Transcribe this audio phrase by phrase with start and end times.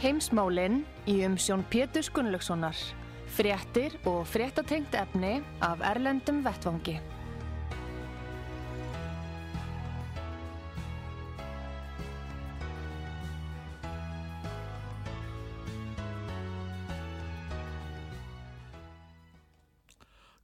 [0.00, 2.76] Heimsmálinn í umsjón Pétur Gunnlaugssonar.
[3.36, 6.94] Fréttir og fréttatengt efni af Erlendum Vettvangi.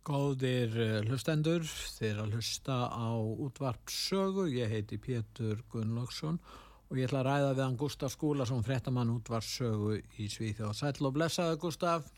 [0.04, 1.64] Góðir eh, hlustendur,
[1.96, 4.50] þeir að hlusta á útvarpsögu.
[4.52, 9.96] Ég heiti Pétur Gunnlaugsson og ég ætla að ræða við hann Gustaf Skúlason, frettamann útvarpsögu
[10.22, 10.74] í Svíþjóð.
[10.78, 12.10] Sætl og blessaðu Gustaf.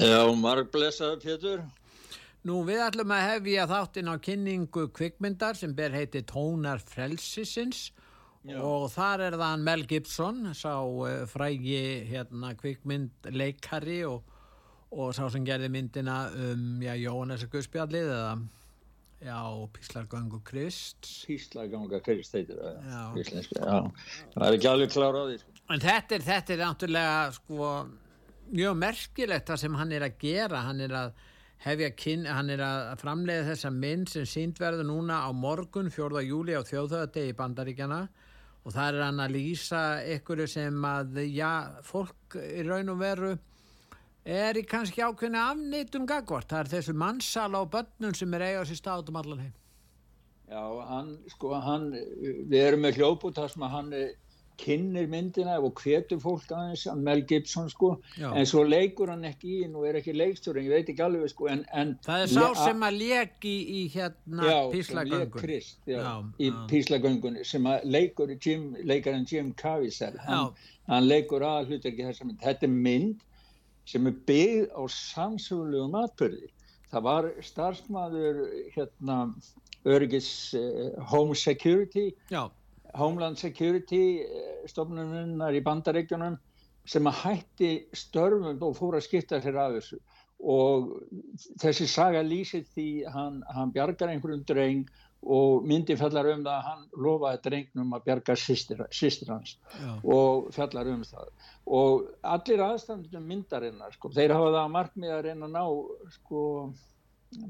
[0.00, 1.66] Já, marg blessaðu Pétur.
[2.46, 7.88] Nú við ætlum að hefja þáttinn á kynningu kvikmyndar sem ber heiti Tónar Frelsisins
[8.46, 8.60] Já.
[8.62, 14.22] og þar er það Mel Gibson, sá uh, frægi hérna, kvikmyndleikari og
[14.94, 18.36] og sá sem gerði myndina um Jóhannes Guðspjallið eða
[19.24, 19.40] já,
[19.72, 23.92] Píslargangu Krist Píslargangu Krist heitir það
[24.34, 25.54] það er ekki alveg klára á því sko.
[25.72, 27.70] en þetta er, þetta er náttúrulega sko,
[28.52, 30.60] mjög merkilegt það sem hann er að gera.
[30.66, 31.24] Hann er að
[31.64, 36.22] hefja kyn, hann er að framleiða þessa mynd sem síndverðu núna á morgun 4.
[36.28, 38.00] júli á þjóðhöðadegi í Bandaríkjana
[38.66, 39.82] og það er hann að lýsa
[40.16, 41.50] ykkur sem að já,
[41.86, 43.32] fólk í raun og veru
[44.26, 46.50] er í kannski ákveðinu afnýtum gagvart.
[46.50, 49.54] Það er þessu mannsala og börnun sem er eigað sér státum allan heim.
[50.46, 51.90] Já, hann, sko, hann,
[52.22, 53.92] við erum með hljóput þar sem að hann
[54.56, 58.30] kynir myndina og hvetur fólk aðeins, Mel Gibson sko, já.
[58.30, 61.32] en svo leikur hann ekki í, nú er ekki leikstur, en ég veit ekki alveg
[61.32, 61.64] sko, en...
[61.76, 65.12] en það er sá sem að leki í hérna píslagöngun.
[65.12, 70.54] Já, leik Krist, já, já í píslagöngun, sem að leikur Jim, leikarinn Jim Caviezel, hann,
[70.88, 72.40] hann leikur að hluta ekki þessa mynd.
[72.46, 73.25] Þetta er mynd
[73.86, 76.50] sem er byggð á samsögulegum atbyrði.
[76.90, 78.42] Það var starfsmæður
[78.74, 79.18] hérna,
[79.86, 82.46] öryggis uh, Home Security, Já.
[82.94, 86.38] Homeland Security uh, stofnunnar í bandaríkjunum
[86.86, 89.98] sem að hætti störfum og fór að skipta sér af þessu
[90.46, 90.90] og
[91.60, 94.84] þessi saga lýsir því hann, hann bjargar einhverjum dreng
[95.26, 99.92] og myndi fjallar um það að hann lofaði drengnum að bjarga sýstir hans Já.
[100.04, 101.30] og fjallar um það
[101.66, 105.64] og allir aðstandunum myndarinnar sko, þeir hafa það að markmið að reyna að ná
[106.14, 106.42] sko,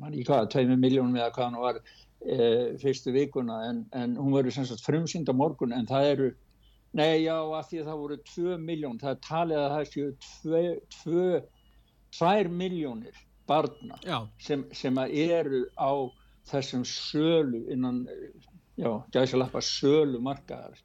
[0.00, 2.38] mann í hvaða, tveimur miljónum eða hvaða hann var e,
[2.81, 6.31] fyrstu vikuna en, en hún verður sem sagt frumsýnd á morgun en það eru,
[6.97, 10.10] nei já að því að það voru tvö miljón, það er talið að það séu
[10.31, 10.65] tvö,
[11.03, 11.28] tvö
[12.16, 13.98] tvær miljónir barna
[14.43, 15.93] sem, sem eru á
[16.50, 18.04] þessum sölu innan
[18.76, 20.76] já, gæsalappa sölu markaðar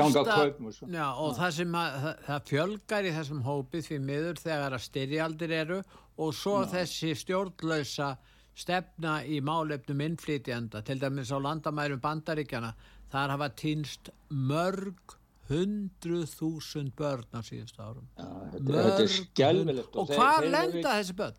[0.00, 4.00] ganga kaupum og, já, og það sem að, það, það fjölgar í þessum hópið því
[4.08, 5.78] miður þegar að styrjaldir eru
[6.18, 6.70] og svo já.
[6.76, 8.10] þessi stjórnlausa
[8.58, 12.72] stefna í málefnum innflýtjanda til dæmis á landamærum bandaríkjana
[13.12, 18.08] þar hafa týnst mörg hundru þúsund börn á síðustu árum.
[18.18, 19.84] Já, þetta, þetta hund...
[19.86, 21.38] og, og hvað lenda þessi börn?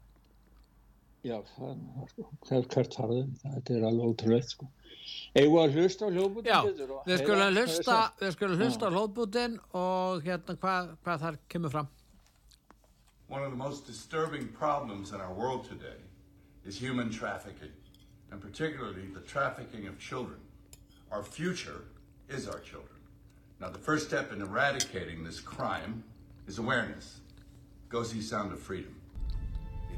[1.28, 1.80] Já, það,
[2.48, 4.68] það hvert farðum, þetta er alveg ótrúlega sko.
[5.36, 6.50] Eða að hlusta á hljóðbútin?
[6.50, 6.60] Já,
[7.06, 11.90] við skulum hlusta, við skulum hlusta á hljóðbútin og hérna hvað, hvað þar kemur fram.
[13.28, 16.00] One of the most disturbing problems in our world today
[16.66, 17.76] is human trafficking,
[18.32, 20.40] and particularly the trafficking of children.
[21.12, 21.84] Our future
[22.30, 22.98] is our children.
[23.60, 26.04] Now, the first step in eradicating this crime
[26.48, 27.20] is awareness.
[27.90, 28.96] Go see Sound of Freedom.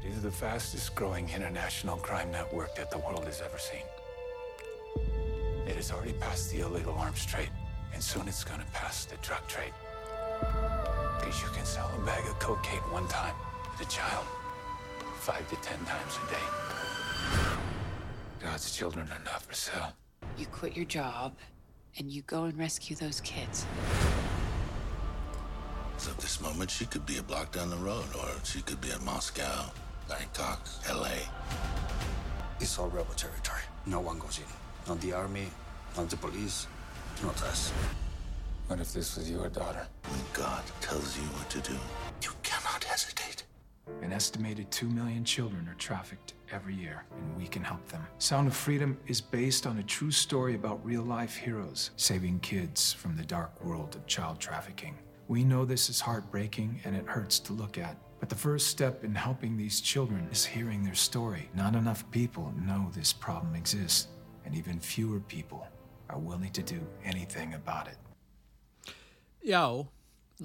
[0.04, 3.84] It is the fastest growing international crime network that the world has ever seen.
[5.66, 7.50] It has already passed the illegal arms trade,
[7.94, 9.72] and soon it's gonna pass the drug trade.
[11.20, 13.34] Because you can sell a bag of cocaine one time
[13.78, 14.26] to a child,
[15.20, 16.46] five to ten times a day.
[18.40, 19.92] God's children are not for sale.
[20.36, 21.36] You quit your job,
[21.96, 23.66] and you go and rescue those kids.
[25.98, 28.80] So at this moment, she could be a block down the road, or she could
[28.80, 29.70] be in Moscow,
[30.08, 31.10] Bangkok, LA.
[32.60, 33.62] It's all rebel territory.
[33.86, 34.44] No one goes in.
[34.88, 35.46] Not the army,
[35.96, 36.66] not the police,
[37.22, 37.72] not us.
[38.66, 39.86] What if this was your daughter?
[40.08, 41.76] When God tells you what to do,
[42.22, 43.44] you cannot hesitate.
[44.02, 48.06] An estimated 2 million children are trafficked every year, and we can help them.
[48.18, 52.92] Sound of Freedom is based on a true story about real life heroes saving kids
[52.92, 54.96] from the dark world of child trafficking.
[55.28, 57.96] We know this is heartbreaking and it hurts to look at.
[58.22, 61.50] But the first step in helping these children is hearing their story.
[61.56, 64.06] Not enough people know this problem exists,
[64.44, 65.66] and even fewer people
[66.08, 67.98] are willing to do anything about it.
[69.44, 69.88] Já,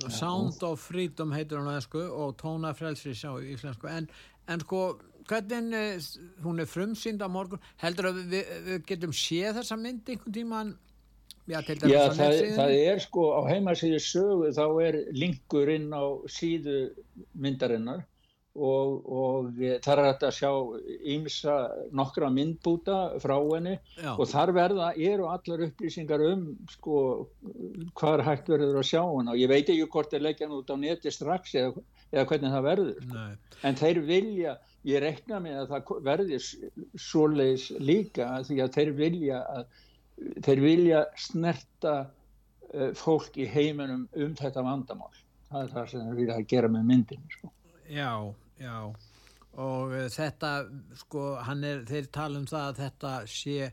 [0.10, 4.10] Sound of Freedom heitir hún aðeinsku og Tóna Frelsris á íslensku en,
[4.50, 4.98] en sko,
[5.30, 6.02] hvernig eh,
[6.42, 10.74] hún er frumsýnd á morgun heldur að við, við getum séð þessa mynd einhvern tíman
[11.48, 16.80] Já, Já það, það er sko á heimasíðu sögu þá er linkur inn á síðu
[17.40, 18.04] myndarinnar
[18.58, 20.52] og, og e, þar er þetta að sjá
[21.14, 21.56] ímsa
[21.96, 24.12] nokkra myndbúta frá henni Já.
[24.16, 27.02] og þar verða eru allar upplýsingar um sko
[27.98, 30.58] hvað er hægt verður að sjá henni og ég veit ekki hvort þeir leggja hann
[30.58, 33.26] út á neti strax eða, eða hvernig það verður sko.
[33.70, 36.50] en þeir vilja, ég rekna með að það verður
[37.08, 39.68] svoleiðis líka því að þeir vilja að
[40.18, 45.14] þeir vilja snerta uh, fólk í heiminum um þetta vandamál
[45.48, 47.52] það er það sem þeir vilja að gera með myndin sko.
[47.88, 48.12] Já
[48.58, 48.78] Já,
[49.62, 50.54] og uh, þetta,
[50.98, 53.68] sko, er, þeir tala um það að þetta sé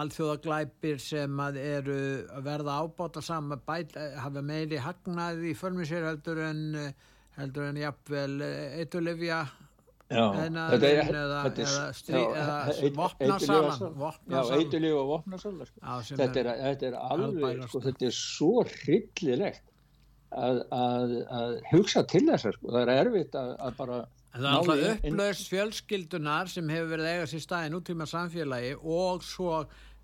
[0.00, 2.00] alþjóðaglæpir sem að eru
[2.30, 6.92] að verða ábáta saman, eh, hafa meiri hagnaði í förmisér heldur en,
[7.34, 8.36] heldur en jafnvel
[8.78, 9.40] eitulifja
[10.10, 11.40] eða
[12.96, 13.96] vopnasalan
[14.26, 15.80] Já, eitulif og vopnasalan sko.
[16.18, 19.66] þetta, þetta er alveg, sko, þetta er svo hryllilegt
[20.30, 22.72] að, að, að hugsa til þess sko.
[22.72, 24.80] það er erfitt að, að bara Það er alltaf
[25.10, 29.56] upplöst fjölskyldunar sem hefur verið eiga sér staði nútíma samfélagi og svo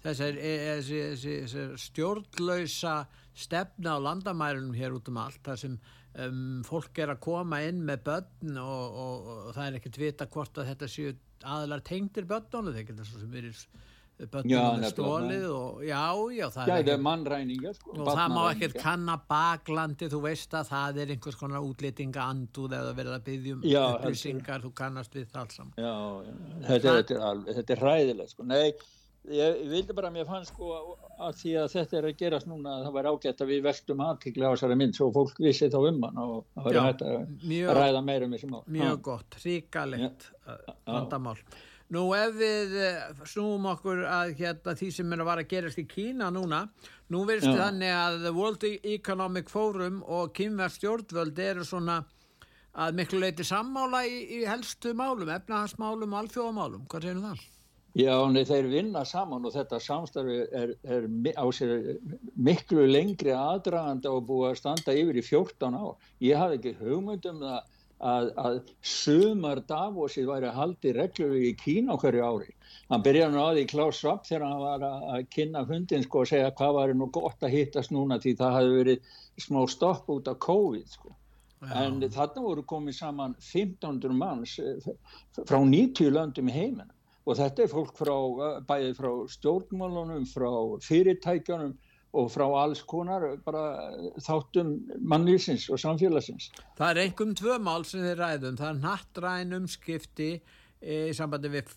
[0.03, 2.97] þessar e, e, stjórnlausa
[3.37, 5.79] stefna á landamærunum hér út um allt þar sem
[6.25, 10.31] um, fólk er að koma inn með börn og, og, og það er ekkert vita
[10.31, 11.13] hvort að þetta séu
[11.47, 13.51] aðlar tengdir börnunum þegar þetta svo sem er
[14.33, 16.01] bönnum er stólið og já,
[16.33, 20.57] já, það já, er, er mannræninga sko, og það má ekkert kanna baklandi þú veist
[20.57, 25.19] að það er einhvers konar útlýtinga anduð eða verða að byggja um upplýsingar, þú kannast
[25.19, 25.75] við það alls saman.
[25.77, 25.97] Já,
[26.71, 28.71] þetta, þetta, er, þetta er ræðilegt sko, nei
[29.31, 30.73] ég, ég vildi bara að mér fann sko
[31.17, 34.03] að því að þetta er að gerast núna að það var ágætt að við veltum
[34.07, 37.79] aðtikla á þessari mynd svo fólk vissi þá um hann og það var hægt að
[37.81, 40.29] ræða meira um þessum á Mjög gott, ríkalegt
[40.85, 41.39] vandamál.
[41.95, 45.79] Nú ef við eh, snúum okkur að hérna, því sem er að vara að gerast
[45.79, 46.65] í Kína núna,
[47.15, 52.01] nú verðist þannig að World Economic Forum og kynverð stjórnvöld eru svona
[52.77, 56.89] að miklu leiti sammála í, í helstu málum, efnahagsmálum og alþjóðamálum.
[56.91, 57.45] Hvað segir það?
[57.97, 61.95] Já, nei, þeir vinna saman og þetta samstarfi er, er á sér
[62.37, 65.95] miklu lengri aðdraganda og búið að standa yfir í 14 ár.
[66.21, 67.63] Ég hafði ekki hugmyndum það
[68.05, 72.53] að, að sumar Davosið væri að haldi reglulegi í Kína hverju ári.
[72.91, 76.31] Hann byrjaði nú að því Klaus Schwab þegar hann var að kynna fundin sko og
[76.31, 79.15] segja hvað var nú gott að hittast núna því það hafi verið
[79.47, 81.15] smá stopp út af COVID sko.
[81.65, 81.73] Já.
[81.87, 84.93] En þarna voru komið saman 1500 manns eh,
[85.41, 86.93] frá 90 löndum í heiminn
[87.27, 90.51] og þetta er fólk frá, eh, bæðið frá stjórnmálunum, frá
[90.87, 91.75] fyrirtækjunum
[92.17, 93.65] og frá alls konar bara
[94.25, 96.51] þáttum mannlýsins og samfélagsins.
[96.79, 100.31] Það er einhverjum tvö mál sem þið ræðum, það er nattræn umskipti
[100.81, 101.75] í sambandi við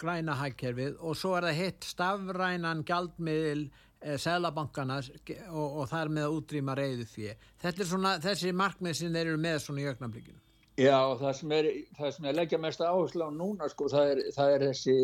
[0.00, 3.66] græna hækkerfið og svo er það hitt stafrænan gjaldmiðil
[4.00, 7.30] eh, selabankana og, og það er með að útrýma reyðu því.
[7.64, 10.45] Þetta er svona þessi markmið sem þeir eru með svona í ögnablikinu.
[10.76, 11.66] Já, það sem er,
[11.96, 14.96] það sem er leggja mest áherslu á núna sko, það er, það er þessi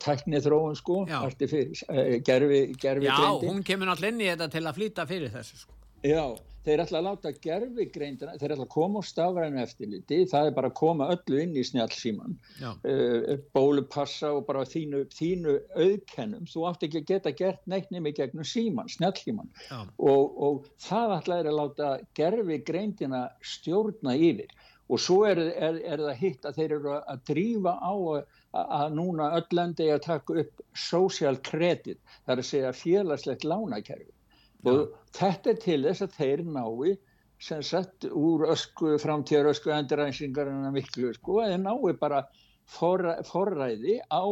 [0.00, 3.50] tækni þróun sko, eh, gerfi, gerfi Já, greindin.
[3.50, 5.76] hún kemur náttúrulega inn í þetta til að flýta fyrir þessu sko.
[6.06, 6.24] Já,
[6.64, 10.56] þeir ætla að láta gerfi greindina, þeir ætla að koma á stafrænu eftirliti, það er
[10.56, 16.48] bara að koma öllu inn í snjálfsíman, uh, eh, bólupassa og bara þínu, þínu auðkennum,
[16.48, 21.40] þú átt ekki að geta gert neitt nefnir gegnum síman, snjálfsíman og, og það ætla
[21.42, 24.56] að láta gerfi greindina stjórna yfir
[24.88, 28.20] og svo er, er, er það hitt að þeir eru að drífa á að,
[28.62, 34.08] að núna öll lendi að taka upp social credit, það er að segja félagslegt lánakerfi
[34.08, 34.72] ja.
[34.72, 36.96] og þetta er til þess að þeir nái
[37.48, 42.24] sem sett úr ösku framtíðar ösku enduræsingarinn að miklu sko, þeir nái bara
[42.68, 44.24] for, forræði á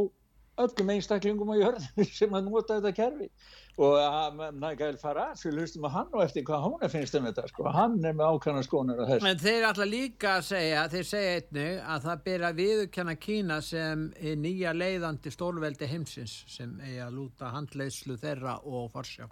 [0.64, 3.30] öllum einstaklingum á jörðinu sem að nota þetta kerfi
[3.76, 7.44] og Nigel Farage við hlustum að hann og eftir hvað hún er finnst um þetta
[7.50, 11.08] sko, hann er með ákvæmna skonar og þess en þeir alltaf líka að segja þeir
[11.10, 17.02] segja einnu að það byrja viðkjanna Kína sem er nýja leiðandi stórveldi heimsins sem er
[17.08, 19.28] að lúta handleyslu þeirra og farsjá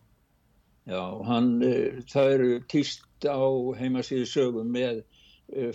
[0.85, 3.41] Já, hann, eh, það eru týst á
[3.81, 5.01] heimasíðu sögum með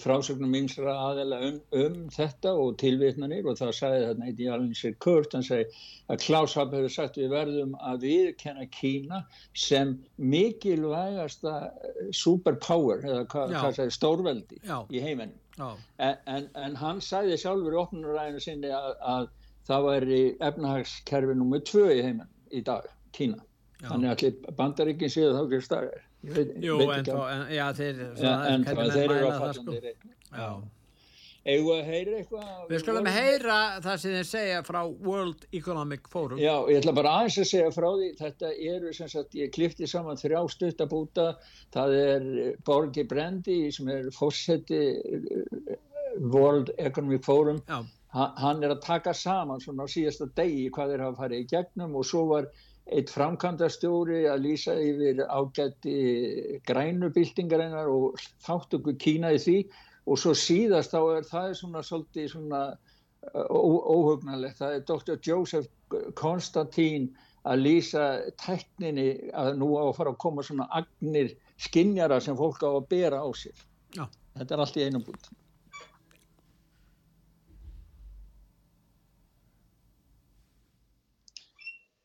[0.02, 4.80] frásögnum ymsra aðela um, um þetta og tilvitnanir og það sagði þarna eitt í alveg
[4.80, 5.68] sér Kurt, hann segi
[6.10, 9.22] að Klaus Happ hefur sagt við verðum að viðkenna Kína
[9.54, 14.80] sem mikilvægasta uh, superpower eða hvað hva segir stórveldi Já.
[14.90, 15.38] í heimennum.
[15.60, 15.70] Já.
[16.02, 19.32] En, en, en hann sagði sjálfur í opnunaræðinu sinni að, að
[19.70, 23.44] það væri efnahagskerfi nummið tvö í heiminn í dag, Kína.
[23.80, 23.92] Já.
[23.94, 26.52] Þannig að bandaríkinn séu þá ekki staðar.
[26.66, 30.14] Jú, en, þá, en já, þeir, ja, en það, þeir eru að falla þeir eru.
[30.34, 30.52] Já.
[31.50, 32.48] Eða að heyra eitthvað?
[32.70, 36.42] Við skulum heyra það sem þeir segja frá World Economic Forum.
[36.42, 38.10] Já, ég ætla bara aðeins að segja frá því.
[38.20, 41.30] Þetta eru sem sagt, ég klifti saman þrjá stuttabúta.
[41.74, 42.28] Það er
[42.68, 44.82] Borgi Brendi sem er fórseti
[46.20, 47.64] World Economic Forum.
[47.70, 51.50] Já hann er að taka saman svona á síðasta degi hvað þeir hafa farið í
[51.52, 52.48] gegnum og svo var
[52.90, 55.96] eitt framkvæmdastjóri að lýsa yfir ágætti
[56.68, 59.58] grænubildingarinnar og þáttöku Kína í því
[60.10, 62.62] og svo síðast þá er það er svona svolítið svona
[63.50, 65.18] óhugnalegt, það er Dr.
[65.26, 65.68] Joseph
[66.18, 67.10] Konstantín
[67.48, 68.06] að lýsa
[68.40, 72.88] tekninni að nú á að fara að koma svona agnir skinnjara sem fólk á að
[72.92, 73.66] bera á sér.
[73.96, 74.06] Já.
[74.38, 75.20] Þetta er allt í einum búin.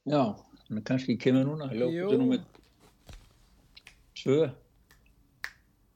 [0.05, 0.37] Já,
[0.75, 2.41] hann er kannski kemur núna, hljóputu númið
[4.19, 4.51] tvö,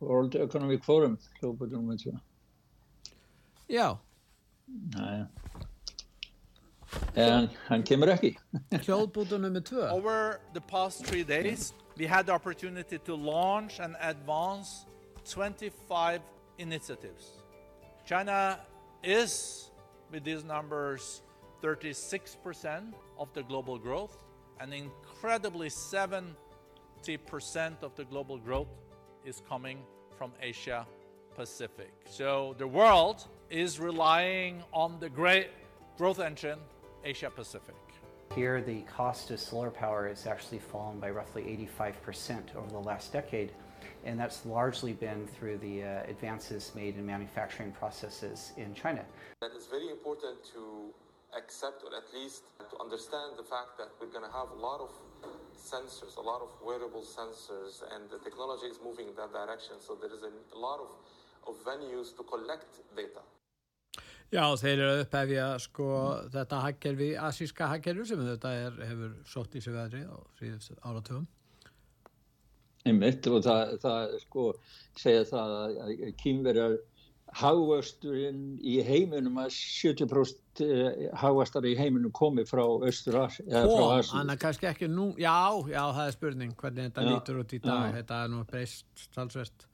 [0.00, 2.12] World Economic Forum, hljóputu númið tvö.
[3.68, 3.96] Já.
[4.94, 5.26] Næja.
[7.16, 8.36] En hann kemur ekki.
[8.70, 9.90] hljóputu númið tvö.
[9.90, 14.86] Over the past three days, we had the opportunity to launch and advance
[15.24, 16.22] 25
[16.58, 17.42] initiatives.
[18.06, 18.60] China
[19.02, 19.70] is,
[20.12, 21.22] with these numbers,
[21.62, 24.27] 36% of the global growth,
[24.60, 26.34] and incredibly 70%
[27.82, 28.68] of the global growth
[29.24, 29.78] is coming
[30.16, 30.86] from Asia
[31.34, 31.92] Pacific.
[32.08, 35.50] So the world is relying on the great
[35.96, 36.58] growth engine,
[37.04, 37.74] Asia Pacific.
[38.34, 41.42] Here, the cost of solar power has actually fallen by roughly
[41.78, 43.52] 85% over the last decade,
[44.04, 49.04] and that's largely been through the uh, advances made in manufacturing processes in China.
[49.40, 50.92] That is very important to
[51.36, 54.80] accept or at least to understand the fact that we're going to have a lot
[54.80, 54.90] of
[55.58, 59.76] sensors, a lot of wearable sensors, and the technology is moving in that direction.
[59.80, 60.90] So there is a, lot of,
[61.48, 63.24] of venues to collect data.
[64.28, 65.86] Já, þeir eru upphefja sko
[66.34, 71.24] þetta hagkerfi, asíska hagkerfi sem þetta er, hefur sótt í sig veðri á síðust áratugum.
[72.84, 74.44] Einmitt og það, það sko
[75.00, 75.54] segja það
[75.86, 76.76] að kýmverjar
[77.40, 80.47] hagvösturinn í heiminum að 70%
[81.18, 83.28] hagvastar í heiminum komi frá Östur Ó,
[84.12, 85.34] hann er kannski ekki nú já,
[85.70, 87.96] já, það er spurning hvernig þetta já, lítur út í dag, já.
[87.98, 89.66] þetta er nú breyst talsvert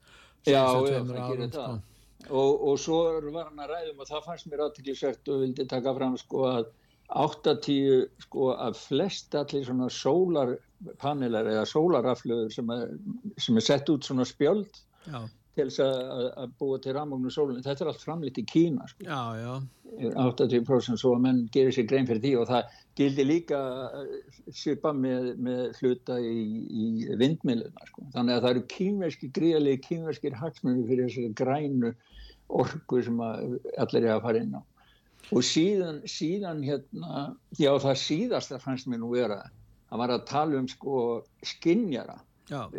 [0.45, 2.29] Já, það gerir það sko.
[2.29, 2.99] og, og svo
[3.33, 6.67] var hann að ræðum og það fannst mér aðtillisvert og vildi taka fram sko að
[7.15, 12.71] 8-10 sko að flest allir svona sólarpanelar eða sólaraflöður sem,
[13.37, 17.63] sem er sett út svona spjöld já til þess að búa til rafmagnu sólunni.
[17.63, 18.87] Þetta er allt framlýtt í Kína.
[18.91, 19.05] Sko.
[19.07, 19.53] Já, já.
[19.95, 23.59] 80% svo að menn gerir sér grein fyrir því og það gildi líka
[24.51, 26.87] svipa með, með hluta í, í
[27.21, 27.87] vindmiluna.
[27.91, 28.07] Sko.
[28.15, 31.93] Þannig að það eru kínverski, gríðalegi kínverskir hagsmunni fyrir þessari grænu
[32.61, 34.61] orgu sem allir er að fara inn á.
[35.33, 39.39] Og síðan, síðan hérna, já það síðasta fannst mér nú vera,
[39.89, 40.99] það var að tala um sko
[41.45, 42.69] skinnjara Já.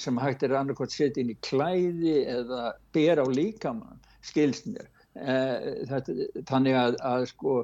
[0.00, 4.88] sem hægt er annarkot setja inn í klæði eða bera á líkamann skilst mér
[6.48, 7.58] þannig að, að sko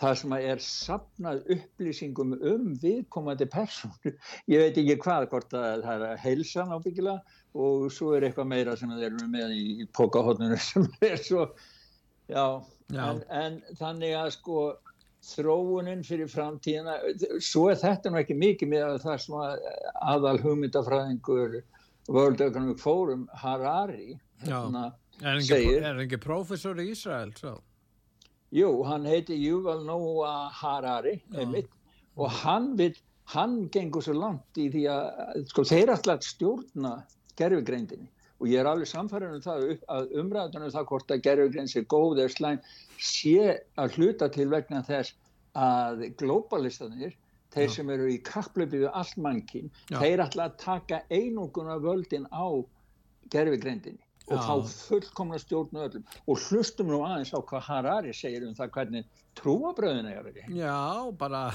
[0.00, 4.12] það sem er sapnað upplýsingum um viðkomandi persónu
[4.52, 8.76] ég veit ekki hvað, hvort að það er heilsan ábyggilega og svo er eitthvað meira
[8.76, 11.46] sem þeir eru með í pokahotnunu sem er svo
[12.28, 12.44] já,
[12.92, 13.04] já.
[13.06, 14.66] En, en þannig að sko
[15.26, 16.96] þróunin fyrir framtíðina
[17.42, 19.38] svo er þetta nú ekki mikið með það sem
[20.12, 21.58] aðal hugmyndafræðingur
[22.12, 24.92] World Economic Forum Harari hérna,
[25.22, 25.40] er
[25.90, 27.56] er ekki professor í Ísrael svo?
[28.54, 31.70] Jú, hann heiti Yuval Noah Harari einmitt,
[32.16, 32.94] og hann vil
[33.34, 36.92] hann gengur svo langt í því að sko, þeir alltaf stjórna
[37.36, 38.06] gerfugreindinni
[38.36, 39.66] og ég er alveg samfærið um það
[39.96, 42.58] að umræðunum það hvort að gerfugreins er góð eða slæm
[43.10, 45.14] sé að hluta til vegna þess
[45.56, 47.14] að globalistanir,
[47.54, 47.74] þeir Já.
[47.78, 52.44] sem eru í kapplöfi við allt mannkinn, þeir ætla að taka einunguna völdin á
[53.32, 58.56] gerfigreindinni og fá fullkomna stjórnu öllum og hlustum nú aðeins á hvað Harari segir um
[58.58, 59.04] það hvernig
[59.38, 60.56] trúabröðina er verið.
[60.56, 61.52] Já, bara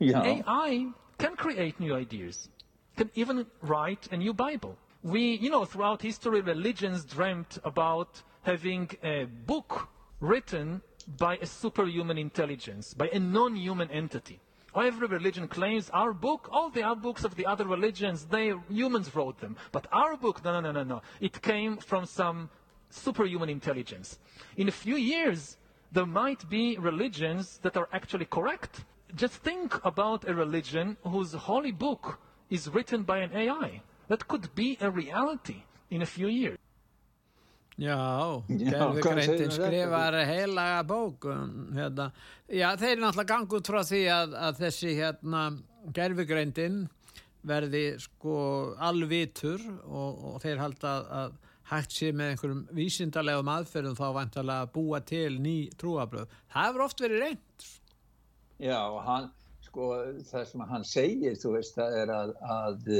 [0.46, 2.48] AI can create new ideas,
[2.96, 4.76] can even write a new Bible.
[5.02, 9.88] We, you know, throughout history, religions dreamt about having a book
[10.20, 10.82] written
[11.16, 14.40] by a superhuman intelligence, by a non-human entity.
[14.74, 19.14] Every religion claims our book, all the other books of the other religions, they humans
[19.16, 19.56] wrote them.
[19.72, 21.02] But our book, no, no, no, no, no.
[21.20, 22.50] It came from some
[22.90, 24.18] superhuman intelligence.
[24.56, 25.56] In a few years,
[25.90, 28.84] there might be religions that are actually correct.
[29.16, 33.82] Just think about a religion whose holy book is written by an AI.
[34.10, 36.58] That could be a reality in a few years.
[37.80, 37.96] Já,
[38.44, 42.10] gerðugreindin skrifar heilaga bók um, hérna.
[42.50, 45.44] Já, þeir er náttúrulega gangi út frá því að, að þessi hérna,
[45.96, 46.82] gerðugreindin
[47.46, 48.34] verði sko
[48.90, 51.38] alvitur og, og þeir halda að, að
[51.70, 56.36] hægt sé með einhverjum vísindarlegum aðferðum þá vantalega að búa til ný trúabröð.
[56.50, 57.66] Það hefur oft verið reynd.
[58.60, 59.32] Já, hann,
[59.64, 59.90] sko,
[60.28, 62.94] það sem hann segir, þú veist, það er að, að,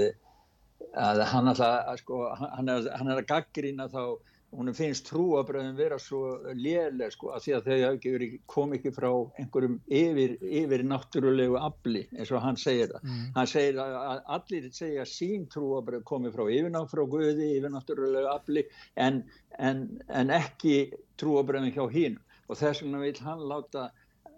[0.96, 4.04] að hann, alltaf, sko, hann, er, hann er að gaggrýna þá
[4.50, 9.08] hún finnst trúabröðin vera svo léleg sko að því að þau kom ekki frá
[9.38, 13.04] einhverjum yfir, yfir náttúrulegu afli eins og hann segir það.
[13.06, 13.28] Mm.
[13.36, 18.66] Hann segir að allir segja sín trúabröð komi frá yfirnátt frá Guði, yfir náttúrulegu afli
[18.96, 19.22] en,
[19.58, 20.76] en, en ekki
[21.20, 22.18] trúabröðin hjá hín
[22.50, 23.88] og þess vegna vil hann láta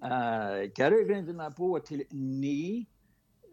[0.04, 2.84] uh, gerðugreindina búa til ný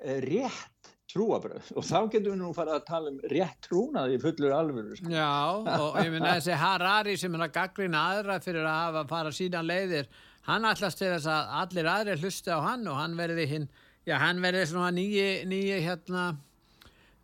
[0.03, 4.19] uh, rétt trúabröð og þá getum við nú fara að tala um rétt trúnað í
[4.21, 5.11] fullur alvöru sko.
[5.13, 5.29] Já
[5.75, 9.37] og ég minna þessi Harari sem er að gaggrina aðra fyrir að hafa að fara
[9.39, 10.11] sína leiðir
[10.49, 13.65] hann allast til þess að allir aðri hlusti á hann og hann verði hinn
[14.07, 16.23] já hann verði svona nýji nýji hérna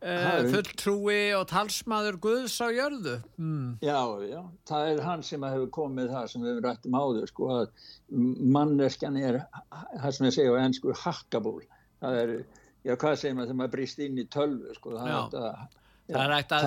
[0.05, 3.77] uh, fulltrúi og talsmaður Guðs á jörðu mm.
[3.85, 7.65] Já já það er hann sem hefur komið það sem við rættum áður sko að
[8.57, 11.59] manneskjan er það sem ég segja á ennsku hakkaból
[12.03, 12.37] það er
[12.85, 15.17] já hvað segir maður þegar maður brýst inn í tölvu sko það já.
[15.17, 16.65] er þetta Það er hægt að,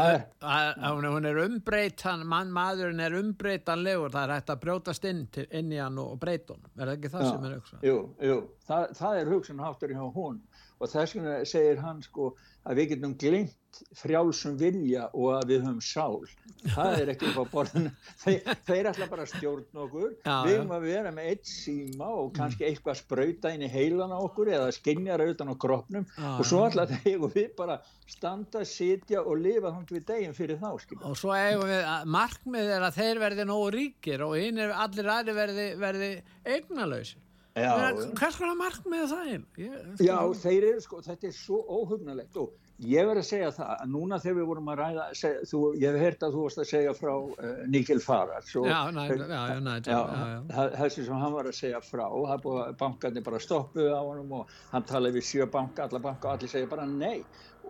[0.50, 5.20] að, að hún er umbreyt mann maðurinn er umbreytanlegur það er hægt að brjótast inn,
[5.30, 7.84] til, inn í hann og breyta hann, er það ekki það já, sem er hugsan?
[7.86, 10.40] Jú, jú, það, það er hugsan háttur hjá hún
[10.78, 12.32] og þess vegna segir hann sko
[12.66, 13.54] að við getum glimt
[13.98, 16.24] frjálsum vilja og að við höfum sál.
[16.74, 17.92] Það er ekki upp á borðinu.
[18.22, 20.16] Þeir, þeir ætla bara að stjórna okkur.
[20.24, 24.14] Já, við höfum að vera með eitt síma og kannski eitthvað spröyta inn í heilan
[24.14, 26.08] á okkur eða skinjara utan á kroppnum.
[26.16, 30.36] Já, og svo ætla þeir og við bara standa, sitja og lifa þannig við deginn
[30.36, 31.04] fyrir þá skilja.
[31.04, 34.72] og svo eigum við að markmið er að þeir verði nógu ríkir og hinn er
[34.72, 36.12] allir aðri verði, verði
[36.48, 37.24] eignalöysir
[37.58, 39.28] hvers konar markmið er það?
[39.58, 43.70] Ég, já, þeir eru sko, þetta er svo óhugnalegt og Ég verði að segja það
[43.74, 46.60] að núna þegar við vorum að ræða, seg, þú, ég hef heyrt að þú varst
[46.62, 47.62] að segja frá uh,
[48.70, 49.72] já, næ,
[50.76, 52.04] þessi sem hann var að segja frá,
[52.78, 56.52] bankarnir bara stoppuði á hann og hann talaði við sjö banka, alla banka og allir
[56.52, 57.24] segja bara nei.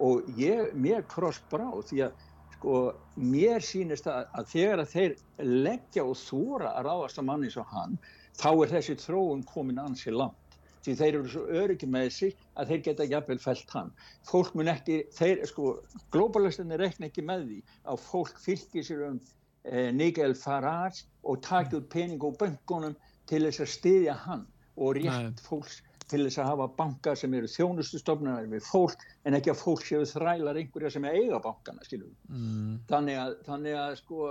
[0.04, 2.26] Og ég, mér kross brá því að
[2.58, 2.74] sko,
[3.16, 7.64] mér sýnist að, að þegar að þeir leggja og þúra að ráðast að manni svo
[7.72, 7.96] hann,
[8.36, 10.47] þá er þessi þróun komin ansi langt
[10.84, 13.90] því þeir eru svo öryggi með sig að þeir geta jafnvel fælt hann.
[14.28, 15.74] Fólk mun ekki, þeir, sko,
[16.14, 17.58] globalistinni rekna ekki með því
[17.92, 19.18] að fólk fylgir sér um
[19.64, 22.96] eh, Nigel Farage og taki út pening og bankunum
[23.28, 24.46] til þess að styðja hann
[24.78, 29.52] og rétt fólks til þess að hafa banka sem eru þjónustustofnunar við fólk en ekki
[29.52, 32.14] að fólk séu þrælar einhverja sem eiga bankana, skiljum.
[32.32, 32.78] Mm.
[32.88, 34.30] Þannig að, þannig að, sko,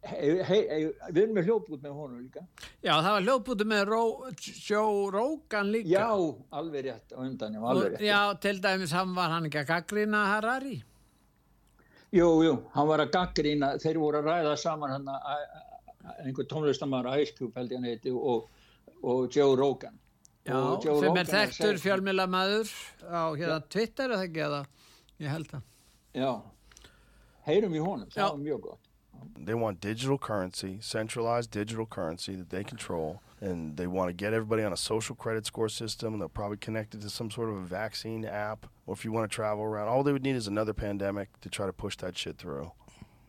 [0.00, 2.42] Hei, hei, hei, við erum með hljóðbút með honum líka.
[2.80, 4.04] Já, það var hljóðbúti með Ró,
[4.40, 5.90] Sjó Rókan líka.
[5.92, 6.06] Já,
[6.56, 10.22] alveg rétt á undan já, Og, já, til dæmis hann var hann ekki að gaggrýna
[10.30, 10.78] Harari?
[12.16, 15.12] Jú, jú, hann var að gaggrýna þeir voru að ræða saman hann
[16.24, 18.48] einhver tónlistamæður Ice Cube held ég hann heiti og,
[19.04, 20.00] og Joe Rogan.
[20.48, 24.66] Já, Joe sem Rogan er þekktur fjölmjölamæður á hérna Twitter eða ekki eða?
[25.20, 25.72] Ég held það.
[26.16, 26.30] Já,
[27.52, 28.89] heyrum í honum, það var mjög gott
[29.38, 34.34] They want digital currency, centralized digital currency that they control, and they want to get
[34.34, 36.18] everybody on a social credit score system.
[36.18, 39.30] They'll probably connect it to some sort of a vaccine app, or if you want
[39.30, 42.16] to travel around, all they would need is another pandemic to try to push that
[42.16, 42.72] shit through.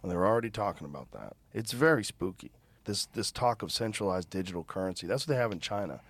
[0.01, 1.33] And they're already talking about that.
[1.53, 2.51] It's very spooky.
[2.85, 5.05] This this talk of centralized digital currency.
[5.05, 6.01] That's what they have in China.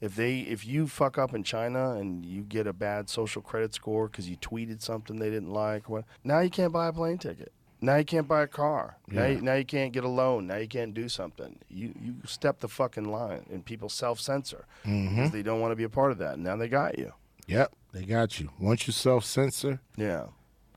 [0.00, 3.72] If they if you fuck up in China and you get a bad social credit
[3.74, 7.18] score because you tweeted something they didn't like, what now you can't buy a plane
[7.18, 7.52] ticket.
[7.80, 8.96] Now you can't buy a car.
[9.10, 9.20] Yeah.
[9.20, 10.46] Now, you, now you can't get a loan.
[10.46, 11.58] Now you can't do something.
[11.68, 15.14] You you step the fucking line, and people self censor mm-hmm.
[15.14, 16.38] because they don't want to be a part of that.
[16.38, 17.12] Now they got you.
[17.46, 18.50] Yep, they got you.
[18.58, 20.26] Once you self censor, yeah,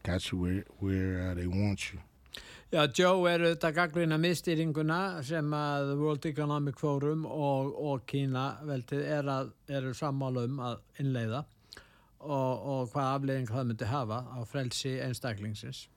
[0.03, 1.99] got you where where uh, they want you.
[2.69, 9.07] Já, Joe er auðvitað gaggrina miðstýringuna sem að World Economic Forum og, og Kína veldið
[9.09, 11.39] er að, eru sammála um að innleiða
[12.19, 15.87] og, og hvað afleiðing það myndi hafa á frelsi einstaklingsins.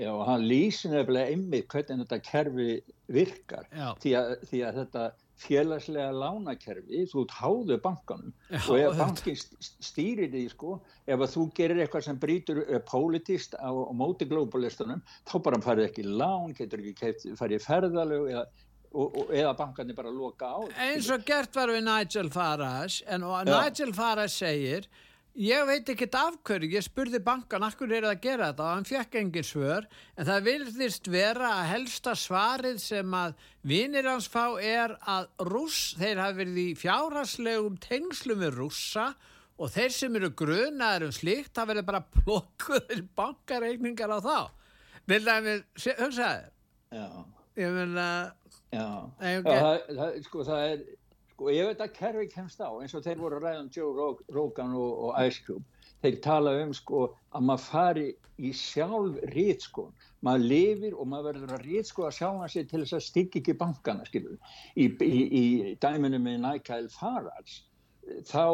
[0.00, 2.68] Já, og hann lýsir nefnilega einmitt hvernig þetta kerfi
[3.12, 3.66] virkar.
[4.00, 5.10] Því að, því að þetta
[5.40, 9.38] félagslega lánakerfi, þú táðu bankanum Já, og ef bankin
[9.80, 10.74] stýrir því sko,
[11.08, 15.62] ef að þú gerir eitthvað sem brítur uh, politist á, á móti globalistunum, þá bara
[15.64, 18.44] farið ekki lán, getur ekki keitt, farið ferðalög eða,
[18.90, 20.58] og, og, eða bankanir bara loka á.
[20.90, 24.90] Eins og gert var við Nigel Farage, en Nigel Farage segir
[25.38, 28.72] Ég veit ekki af hverju, ég spurði bankan akkur er það að gera þetta og
[28.74, 29.86] hann fekk engin svör
[30.18, 35.94] en það vilðist vera að helsta svarið sem að vinir hans fá er að rúss,
[36.00, 39.06] þeir hafi verið í fjárhaslegum tengslum við rússa
[39.60, 44.38] og þeir sem eru grunaður um slíkt það verður bara plokkuður bankareikningar á þá.
[45.06, 46.46] Vil það við hugsaði?
[46.90, 47.08] Já.
[47.60, 48.32] Ég vil að...
[48.70, 48.86] Já,
[49.18, 50.82] Já það, það, sko það er
[51.40, 54.74] sko ef þetta kerfi kemst á eins og þeir voru að ræða um Joe Rogan
[54.76, 55.64] og, og Ice Cube.
[56.04, 58.04] Þeir tala um sko að maður fari
[58.40, 59.86] í sjálf rít sko
[60.24, 63.06] maður lifir og maður verður að rít sko að sjá hann sig til þess að
[63.06, 64.36] stikki ekki bankana skilur
[64.76, 65.44] í, í, í
[65.80, 67.60] dæminu með Nigel Farage
[68.26, 68.44] þá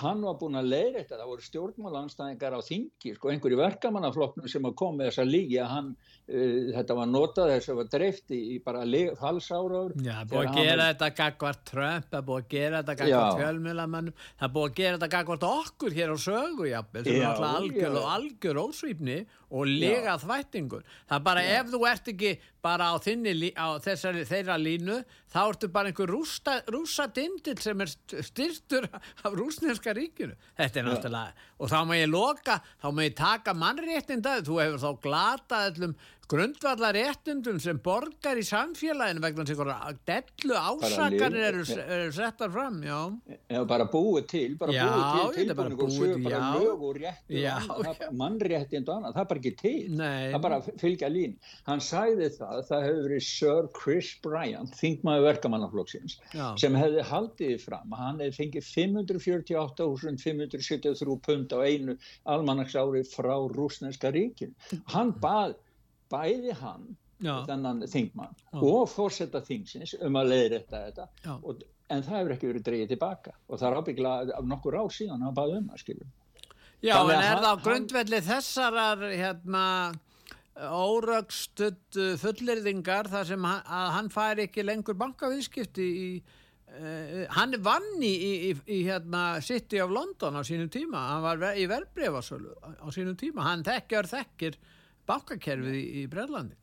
[0.00, 4.68] hann var búin að leiða þetta, það voru stjórnmálanstæðingar á þingi, sko, einhverju verkamannaflokknum sem
[4.68, 8.34] að koma með þessa lígi að hann uh, þetta var notað þess að var dreift
[8.36, 8.84] í, í bara
[9.18, 10.92] falsáraur Já, búið að gera var...
[10.92, 15.12] þetta gagvart Trump, það búið að gera þetta gagvart fjölmjölamannum, það búið að gera þetta
[15.16, 19.20] gagvart okkur hér á sögu, jafnvel, sem er alltaf algjör og algjör ósvýpni
[19.50, 20.84] og lega þvættingur.
[21.10, 21.50] Það bara já.
[21.58, 22.30] ef þú ert ekki
[22.62, 25.00] bara á, þinni, á þessari, þeirra línu
[25.32, 26.12] þá ertu bara einhver
[26.70, 27.92] rúsadindil sem er
[28.26, 28.86] styrtur
[29.24, 30.36] af rúsneska ríkinu.
[30.58, 34.82] Þetta er náttúrulega, og þá má ég loka þá má ég taka mannréttinda þú hefur
[34.84, 35.94] þá glatað allum
[36.30, 42.76] grundvallar réttundum sem borgar í samfélaginu vegna þess að dellu ásakarnir eru, eru settar fram
[42.86, 43.10] já.
[43.50, 48.12] já, bara búið til bara já, búið til tilbúinu og sögur bara lög og réttur
[48.20, 49.90] mannréttind og annað, það er bara ekki til.
[49.90, 50.30] Nei.
[50.30, 51.34] það er bara að fylgja lín
[51.66, 56.14] hann sæði það, það hefur verið Sir Chris Bryant, þingmaður verkamannaflokksins
[56.62, 61.98] sem hefði haldið fram hann hefði fengið 548.573 pund á einu
[62.30, 64.54] almanaksári frá rúsneska ríkin
[64.94, 65.58] hann bað
[66.10, 66.88] bæði hann
[67.20, 68.60] þannan þingmann Já.
[68.60, 71.36] og fórsetta þingsins um að leiðrætta þetta.
[71.44, 73.34] Og, en það hefur ekki verið dreyið tilbaka.
[73.48, 76.10] Og það er ábygglað af nokkur ár síðan að bæða um það skilur
[76.80, 79.64] Já Þannig en er það á grundvelli þessarar hérna
[80.60, 87.90] órögstudd fullirðingar þar sem hann, að hann fær ekki lengur bankavískipti í uh, hann vann
[88.00, 91.04] í, í, í, hérna City of London á sínum tíma.
[91.12, 93.44] Hann var í verbreyfasölu á sínum tíma.
[93.50, 94.56] Hann þekkjar þekkir
[95.10, 96.60] bankakerfið í, í Brellandi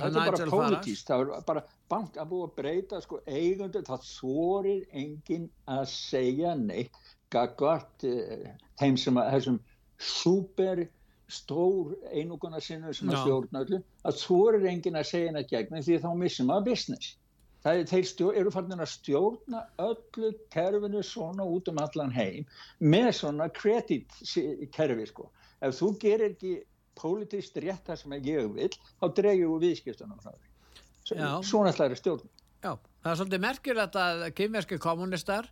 [0.00, 4.06] það er bara pólitíst það er bara bank að búa að breyta sko eigundur, það
[4.06, 6.96] svorir enginn að segja neitt
[7.32, 9.60] gagvart eh, þeim sem að þessum
[10.00, 10.84] super
[11.30, 15.98] stór einuguna sinu sem að stjórna öllu að svorir enginn að segja neitt gegn því
[16.02, 17.16] þá missum að business.
[17.60, 22.46] Það er, þeir stjórn, eru farin að stjórna öllu kerfinu svona út um allan heim
[22.80, 25.28] með svona kreditkerfi sko.
[25.60, 26.54] Ef þú gerir ekki
[27.00, 30.22] pólitist rétt það sem ég vil þá dregjum við viðskiptunum
[31.46, 32.28] svona ætlaður stjórn
[32.60, 35.48] Já, það er svolítið merkilegt að kymverski kommunistar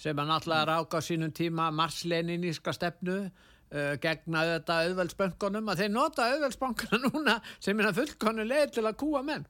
[0.00, 5.92] sem að náttúrulega ráka á sínum tíma marsleininíska stefnu uh, gegna þetta auðveldsböngunum að þeir
[5.96, 9.44] nota auðveldsbönguna núna sem er að fullkonu leið til að kúa menn.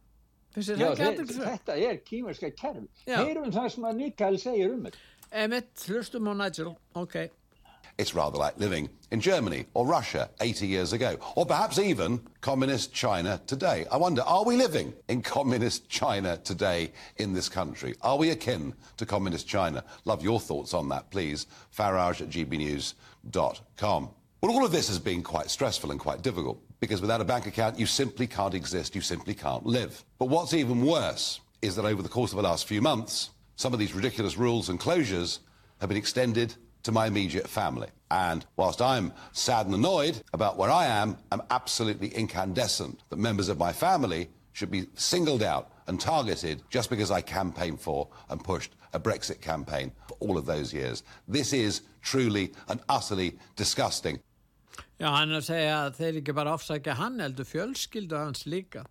[0.52, 5.06] Já, þeir, þetta er kýmerska kerfi heyrum það sem að Mikael segir um þetta.
[5.42, 7.16] Emmett, hlustum á Nigel, ok
[7.98, 12.92] It's rather like living in Germany or Russia 80 years ago, or perhaps even communist
[12.92, 13.86] China today.
[13.92, 17.94] I wonder, are we living in communist China today in this country?
[18.02, 19.84] Are we akin to communist China?
[20.04, 21.46] Love your thoughts on that, please.
[21.76, 24.10] Farage at gbnews.com.
[24.40, 27.46] Well, all of this has been quite stressful and quite difficult because without a bank
[27.46, 30.04] account, you simply can't exist, you simply can't live.
[30.18, 33.72] But what's even worse is that over the course of the last few months, some
[33.72, 35.38] of these ridiculous rules and closures
[35.78, 37.88] have been extended to my immediate family.
[38.10, 43.48] And whilst I'm sad and annoyed about where I am, I'm absolutely incandescent that members
[43.48, 48.42] of my family should be singled out and targeted just because I campaigned for and
[48.42, 51.02] pushed a Brexit campaign for all of those years.
[51.26, 54.18] This is truly and utterly disgusting.
[55.00, 58.84] Já, hann að segja að þeir ekki bara ofsækja hann heldur fjölskyldu hans líka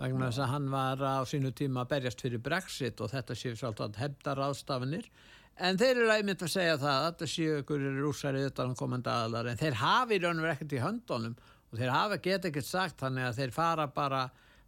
[0.00, 3.58] vegna þess að hann var á sínu tíma að berjast fyrir Brexit og þetta séu
[3.58, 5.10] svolítið hefndar ástafinir
[5.56, 9.50] en þeir eru einmitt að segja það að þetta séu ykkur rúsari utan komandi aðlar
[9.50, 11.36] en þeir hafi raun og verið ekkert í höndunum
[11.70, 14.24] og þeir hafa geta ekkert sagt þannig að þeir fara bara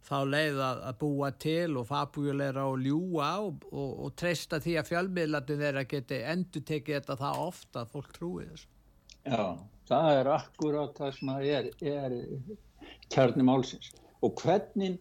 [0.07, 4.77] þá leið að, að búa til og fabújuleira og ljúa og, og, og treysta því
[4.79, 8.69] að fjölmiðlatin þeirra geti endur tekið þetta það ofta að fólk trúi þessu.
[9.27, 9.43] Já,
[9.89, 12.15] það er akkurát það sem er, er
[13.11, 13.91] kjarni málsins.
[14.23, 14.95] Og hvernig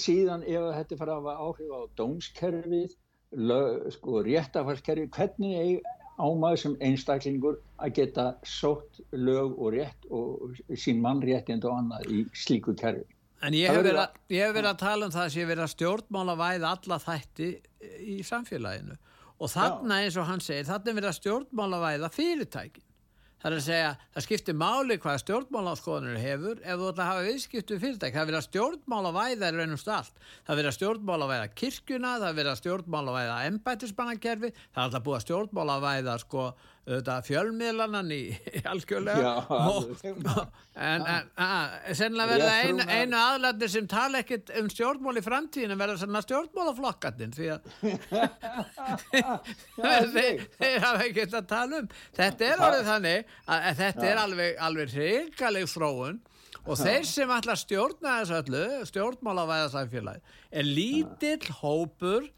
[0.00, 2.98] síðan ef þetta fara að áhrif á dómskerfið
[3.94, 5.82] sko réttafarskerfið hvernig
[6.14, 12.06] á maður sem einstaklingur að geta sótt lög og rétt og sín mannréttind og annað
[12.10, 13.06] í slíku kerfi.
[13.44, 15.64] En ég hef verið að, hef verið að tala um það að ég hef verið
[15.64, 17.48] að stjórnmála væða alla þætti
[18.14, 18.96] í samfélaginu
[19.34, 22.86] og þarna eins og hann segir, þarna er verið að stjórnmála væða fyrirtækin.
[23.44, 27.24] Það er að segja, það skiptir máli hvaða stjórnmálaskoðunir hefur ef þú ætla að hafa
[27.26, 28.14] viðskiptu fyrirtæk.
[28.14, 30.22] Það er verið að stjórnmála væða er raunumst allt.
[30.46, 34.80] Það er verið að stjórnmála væða kirkuna, það er verið að stjórnmála væða embætismannakerfi, það
[34.80, 36.16] er alltaf búið að stjórnmála væða
[36.84, 38.20] sko fjölmiðlanan í,
[38.70, 39.32] algjörlega.
[40.74, 45.78] En, en að, sennilega verða ein, einu aðlættir sem tala ekkert um stjórnmál í framtíðinu
[45.80, 47.60] verða svona stjórnmálaflokkatinn því að
[50.18, 50.44] þeir,
[50.84, 51.90] hafa ekkert að tala um.
[52.18, 56.22] Þetta er alveg þannig að, að þetta er alveg, alveg reyngaleg þróun
[56.64, 62.28] og þeir sem ætla að stjórna þessu öllu stjórnmálavæða samfélagi er lítill hópur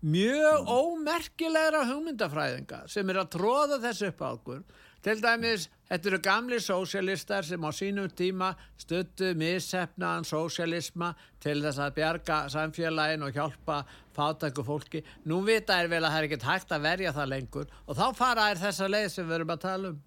[0.00, 4.62] mjög ómerkilegra hugmyndafræðinga sem er að tróða þessu upp á okkur.
[5.00, 11.80] Til dæmis, þetta eru gamli sósialistar sem á sínum tíma stöttu missefnaðan sósialisma til þess
[11.80, 13.80] að bjarga samfélagin og hjálpa
[14.16, 15.02] fátæku fólki.
[15.24, 18.06] Nú vita er vel að það er ekkert hægt að verja það lengur og þá
[18.16, 20.00] fara er þessa leið sem við erum að tala um.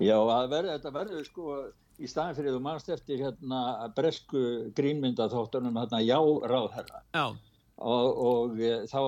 [0.00, 1.56] Já, verður, þetta verður sko
[2.00, 4.44] í staðin fyrir þú mannst eftir hérna bresku
[4.76, 6.16] grínmyndaþóttunum hérna já
[6.48, 7.04] ráðherra.
[7.12, 7.36] Já
[7.82, 8.98] og, og e, þá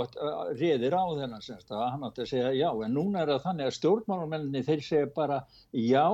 [0.59, 3.71] reyðir á þennan semst að hann átti að segja já en núna er það þannig
[3.71, 6.07] að stjórnmálamenninni þeir segja bara já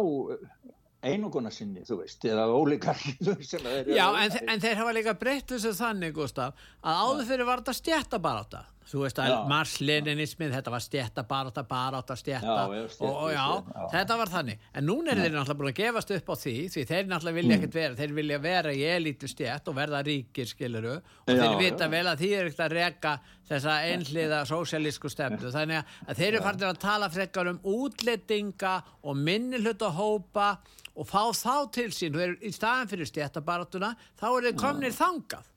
[1.03, 3.01] einuguna sinni þú veist eða ólíkar
[3.99, 7.79] Já en, en þeir hafa líka breytt þessu þannig Gustaf að áður fyrir var þetta
[7.79, 12.57] stjætta bara átta þú veist að Mars-Leninismið þetta var stjætta bara átta bara átta stjætta
[12.69, 13.85] og, og já, já.
[13.95, 14.67] þetta var þannig.
[14.75, 17.59] En núna er þeir náttúrulega búin að gefast upp á því því þeir náttúrulega vilja
[17.59, 21.57] ekkert vera þeir vilja vera í elítu stjætt og verða ríkir skiluru og já, þeir
[21.61, 21.93] vita já.
[21.95, 23.15] vel að því er ekkert að reka
[23.53, 25.53] þessa einhliða sósialísku stefnu.
[25.53, 30.51] Þannig að þeir eru farin að tala frekar um útlettinga og minnilhutahópa
[30.93, 32.19] og fá þá til sín.
[32.43, 35.49] Í staðan fyrir stjættabaratuna þá er þeir komnir þangað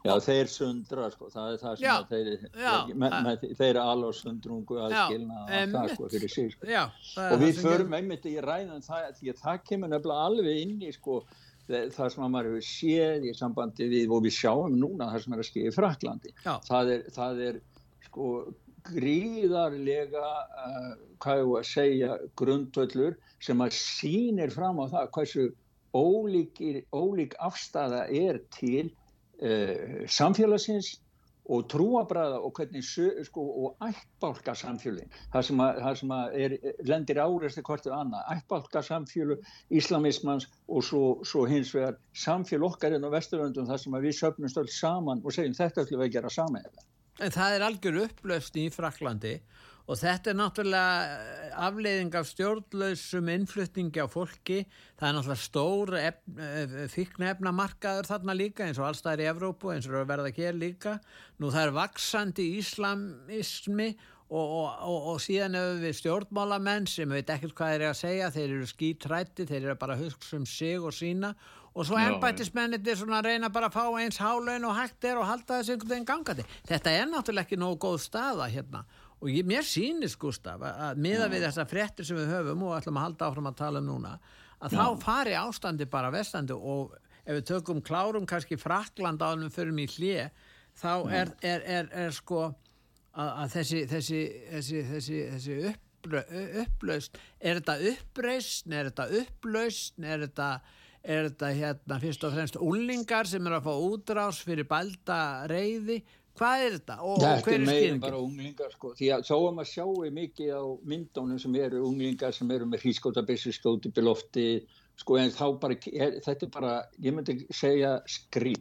[0.00, 4.78] Já, þeir sundra, sko, það er það sem þeir, já, með, með, þeir alveg sundrungu
[4.80, 6.68] að skilna að það, sko, fyrir sig, sko.
[6.70, 6.82] Já,
[7.26, 10.94] og við förum einmitt í ræðan það, því að það kemur nefnilega alveg inn í,
[10.96, 11.18] sko,
[11.68, 15.36] það sem að maður hefur séð í sambandi við, og við sjáum núna það sem
[15.36, 16.34] er að skilja í Fraklandi.
[16.46, 17.60] Það er, það er,
[18.08, 18.30] sko,
[18.88, 20.30] gríðarlega,
[20.64, 25.46] uh, hvað ég var að segja, grundvöldur sem að sínir fram á það hversu
[25.96, 26.60] ólík,
[26.94, 28.88] ólík afstæða er til
[29.42, 30.98] uh, samfélagsins
[31.50, 36.54] og trúabræða og hvernig sko, og ættbálka samfélagin það sem, að, það sem er,
[36.86, 39.48] lendir áreist ekkortið annað, ættbálka samfélag
[39.80, 44.62] islamismans og svo, svo hins vegar samfélag okkar inn á Vesturlöndum þar sem við söpnumst
[44.62, 46.70] öll saman og segjum þetta ætlum við að gera saman.
[47.20, 49.34] En það er algjör upplöfst í Fraklandi
[49.88, 54.60] og þetta er náttúrulega eh, afleiðing af stjórnlausum innflutningi á fólki.
[55.00, 59.88] Það er náttúrulega stór eh, fíknefna markaður þarna líka eins og allstæðir í Evrópu eins
[59.90, 60.96] og verða ekki hér líka.
[61.42, 63.90] Nú það er vaksandi íslamismi
[64.30, 68.02] og, og, og, og síðan hefur við stjórnmálamenn sem veit ekkert hvað þeir eru að
[68.04, 68.34] segja.
[68.36, 71.34] Þeir eru skítrætti, þeir eru bara hugsa um sig og sína.
[71.70, 75.20] Og svo ennbættismennir er svona að reyna bara að fá eins hálaun og hægt er
[75.20, 76.46] og halda þessu einhvern veginn gangandi.
[76.66, 78.82] Þetta er náttúrulega ekki nógu góð staða hérna
[79.20, 83.00] og ég, mér sýnist Gustaf að miða við þessa frettir sem við höfum og ætlum
[83.00, 84.14] að halda áfram að tala um núna
[84.60, 84.80] að Já.
[84.80, 89.92] þá fari ástandi bara vestandi og ef við tökum klárum kannski Frakland ánum fyrir mig
[89.96, 90.30] hlið
[90.80, 96.22] þá er, er, er, er sko að, að þessi þessi, þessi, þessi, þessi upplö,
[96.64, 100.52] upplaust er þetta uppreist er þetta upplaust er þetta
[101.00, 106.00] er þetta hérna fyrst og fremst úlingar sem er að fá útrás fyrir balda reyði
[106.40, 107.66] Hvað er þetta og ja, hver er skilningin?
[107.68, 111.56] Þetta er meira bara unglingar sko, því að sáum að sjáu mikið á myndónum sem
[111.60, 114.46] eru unglingar sem eru með hrískótabissi skóti bylofti,
[115.02, 115.76] sko en þá bara,
[116.24, 116.70] þetta er bara,
[117.04, 118.56] ég myndi segja skrill.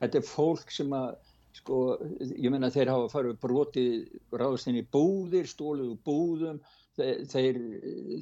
[0.00, 1.12] Þetta er fólk sem að,
[1.60, 1.82] sko,
[2.30, 6.64] ég menna þeir hafa farið brotið ráðast inn í búðir, stóluðu búðum,
[6.96, 7.60] þeir,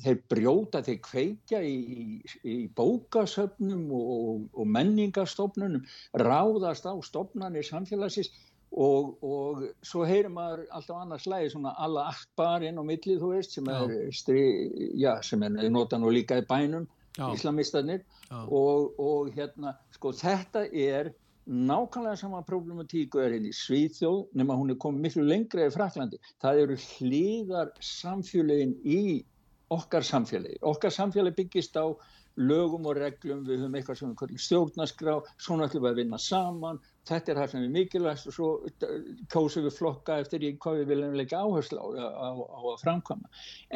[0.03, 5.87] þeir, brjóta, þeir kveikja í, í, í bókasöfnum og, og menningarstofnunum,
[6.19, 8.35] ráðast á stofnanir samfélagsins
[8.69, 13.31] Og, og svo heyrir maður alltaf annars lægi svona alla akbar inn á millið þú
[13.33, 14.43] veist sem er, stri,
[15.01, 16.85] já, sem er nota nú líka í bænum
[17.17, 17.31] já.
[17.33, 21.15] islamistarnir og, og hérna sko þetta er
[21.49, 26.21] nákvæmlega sama problematíku er hérna í Svíþjóð nema hún er komið miklu lengra í Fraklandi
[26.45, 29.25] það eru hlýðar samfélagin í
[29.69, 30.59] okkar samfélagi.
[30.65, 31.93] Okkar samfélagi byggist á
[32.39, 36.79] lögum og reglum, við höfum eitthvað kallum stjórnaskrá, svona ætlum við að vinna saman,
[37.09, 38.49] þetta er það sem er mikilvægt og svo
[39.33, 43.31] kósum við flokka eftir í hvað við viljum leika áherslu á, á, á að framkvæma.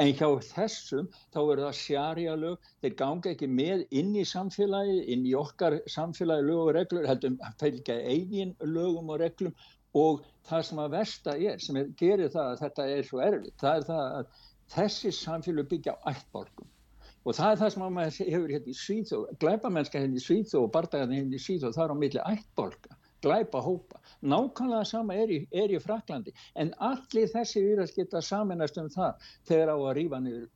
[0.04, 4.98] En hjá þessum þá verður það sjarja lög, þeir ganga ekki með inn í samfélagi,
[5.14, 9.56] inn í okkar samfélagi lög og reglur, heldum að fælga eigin lögum og reglum.
[9.98, 13.58] Og það sem að versta er, sem er, gerir það að þetta er svo erfitt,
[13.60, 16.68] það er það að þessi samfélag byggja á ættborgum.
[17.22, 20.72] Og það er það sem maður hefur hérna í Svíþó glæpamennska hérna í Svíþó og
[20.74, 24.00] bardagarna hérna í Svíþó það er á milli ættborga glæpa hópa.
[24.22, 29.28] Nákvæmlega sama er í, er í Fraklandi en allir þessi virðast geta saminast um það
[29.48, 30.46] þegar á að rífa niður,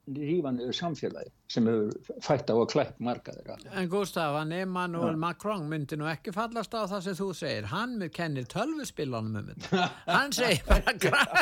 [0.54, 3.52] niður samfélagi sem hefur fætt á að klæpp markaðir.
[3.72, 5.20] En Gustaf, hann Emmanuel ja.
[5.26, 7.70] Macron myndi nú ekki fallast á það sem þú segir.
[7.72, 9.88] Hann kennir tölvuspillanum um þetta.
[10.08, 11.36] Hann segir bara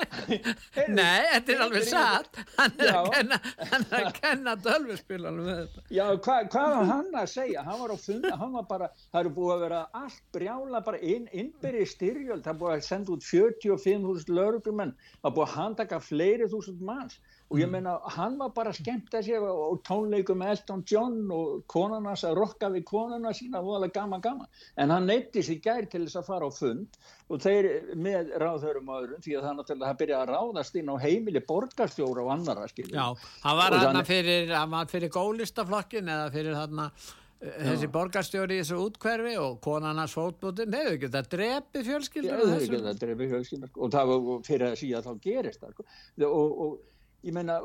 [0.90, 6.36] Nei, þetta er alveg satt hann er að kenna, kenna tölvurspilanum með þetta Já, hva,
[6.52, 7.64] hvað var hann að segja?
[7.66, 11.02] Hann var á funda, hann var bara það eru búið að vera allt brjála bara
[11.14, 15.56] inn, innbyrði styrjöld, það er búið að senda út 45.000 lögrumenn það er búið að
[15.56, 20.38] handtaka fleiri þúsund manns og ég meina, hann var bara skemmt að sér og tónleikum
[20.38, 24.92] með Elton John og konarnas að rokka við konarna sína og alveg gaman gaman, en
[24.94, 29.00] hann neytti sér gær til þess að fara á fund og þeir með ráðhörum og
[29.00, 32.94] öðrum því að það náttúrulega byrja að ráðast inn á heimili borgarstjóra og annara skilja.
[32.94, 34.54] Já, hann var hann fyrir,
[34.92, 41.02] fyrir gólistaflokkin eða fyrir þarna eh, þessi borgarstjóri í þessu útkverfi og konarnas fótbútin, hefur
[41.02, 45.26] getað drepi fjölskyldur Já, hefur getað drepi fjölskyldur og það var fyrir að síðan þá
[45.26, 45.88] gerist það sko.
[46.30, 46.78] og, og
[47.26, 47.60] ég meina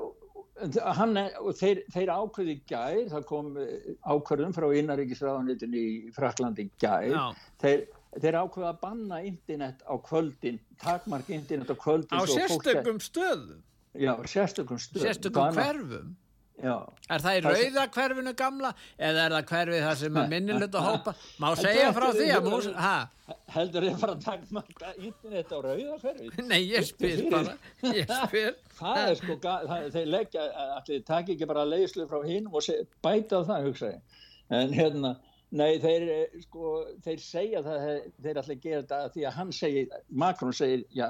[0.95, 1.19] hann,
[1.59, 7.15] þeir, þeir ákveði gær það kom eh, ákveðum frá innaríkisræðanitin í Fraklandi gær.
[7.61, 13.63] Þeir, þeir ákveði að banna internet á kvöldin takmark internet á kvöldin á sérstökum stöðum?
[13.95, 15.07] Já, sérstökum stöðum.
[15.09, 16.15] Sérstökum hverfum
[16.55, 16.75] Já.
[17.11, 20.85] Er það í rauða hverfinu gamla eða er það hverfið það sem er minnilut að
[20.87, 21.13] hópa?
[21.43, 22.69] Má segja frá því að mús...
[23.55, 26.39] Heldur þið bara að taka internet á rauða hverfið?
[26.47, 27.57] Nei, ég spyr bara.
[27.89, 28.55] Ég spyr.
[28.79, 32.79] Það er sko, það, þeir leggja, allir takk ekki bara leyslu frá hinn og se,
[33.03, 34.19] bæta það, hugsa ég.
[34.55, 35.15] En hérna,
[35.51, 36.09] nei, þeir,
[36.45, 37.87] sko, þeir segja það,
[38.23, 41.09] þeir allir gera þetta því að hann segir, Makrón segir, já,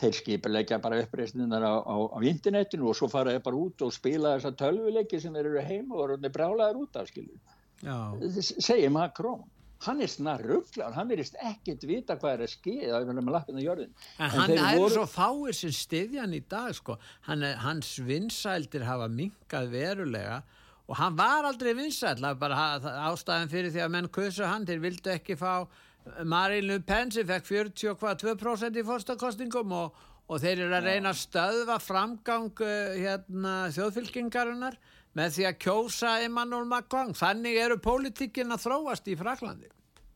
[0.00, 4.36] þeir skipilegja bara uppreysninar á, á, á internetinu og svo faraði bara út og spila
[4.36, 7.10] þessa tölvuleiki sem þeir eru heima og eru brálaðar út af
[8.58, 9.44] segir Macron
[9.84, 14.54] hann er snar rugglar, hann verist ekkert vita hvað er að skeiða en, en hann
[14.54, 14.92] er voru...
[14.94, 16.98] svo fáir sem stiðjan í dag sko.
[17.28, 20.42] hann er, hans vinsældir hafa minkað verulega
[20.88, 22.78] og hann var aldrei vinsæl bara
[23.10, 25.66] ástæðan fyrir því að menn kusu hann þeir vildu ekki fá
[26.24, 31.22] Marine Le Pen sem fekk 42% í fórstakostingum og, og þeir eru að reyna að
[31.22, 34.76] stöðva framgang uh, hérna, þjóðfylkingarinnar
[35.14, 37.14] með því að kjósa Emmanuel Macron.
[37.16, 39.70] Þannig eru pólitíkin að þróast í Fraklandi.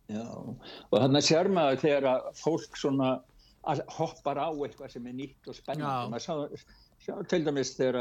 [0.09, 3.19] Já, og þannig sér maður þegar að fólk svona
[3.99, 6.21] hoppar á eitthvað sem er nýtt og spennandi.
[6.25, 6.33] Sá,
[7.05, 7.99] sá til dæmis þegar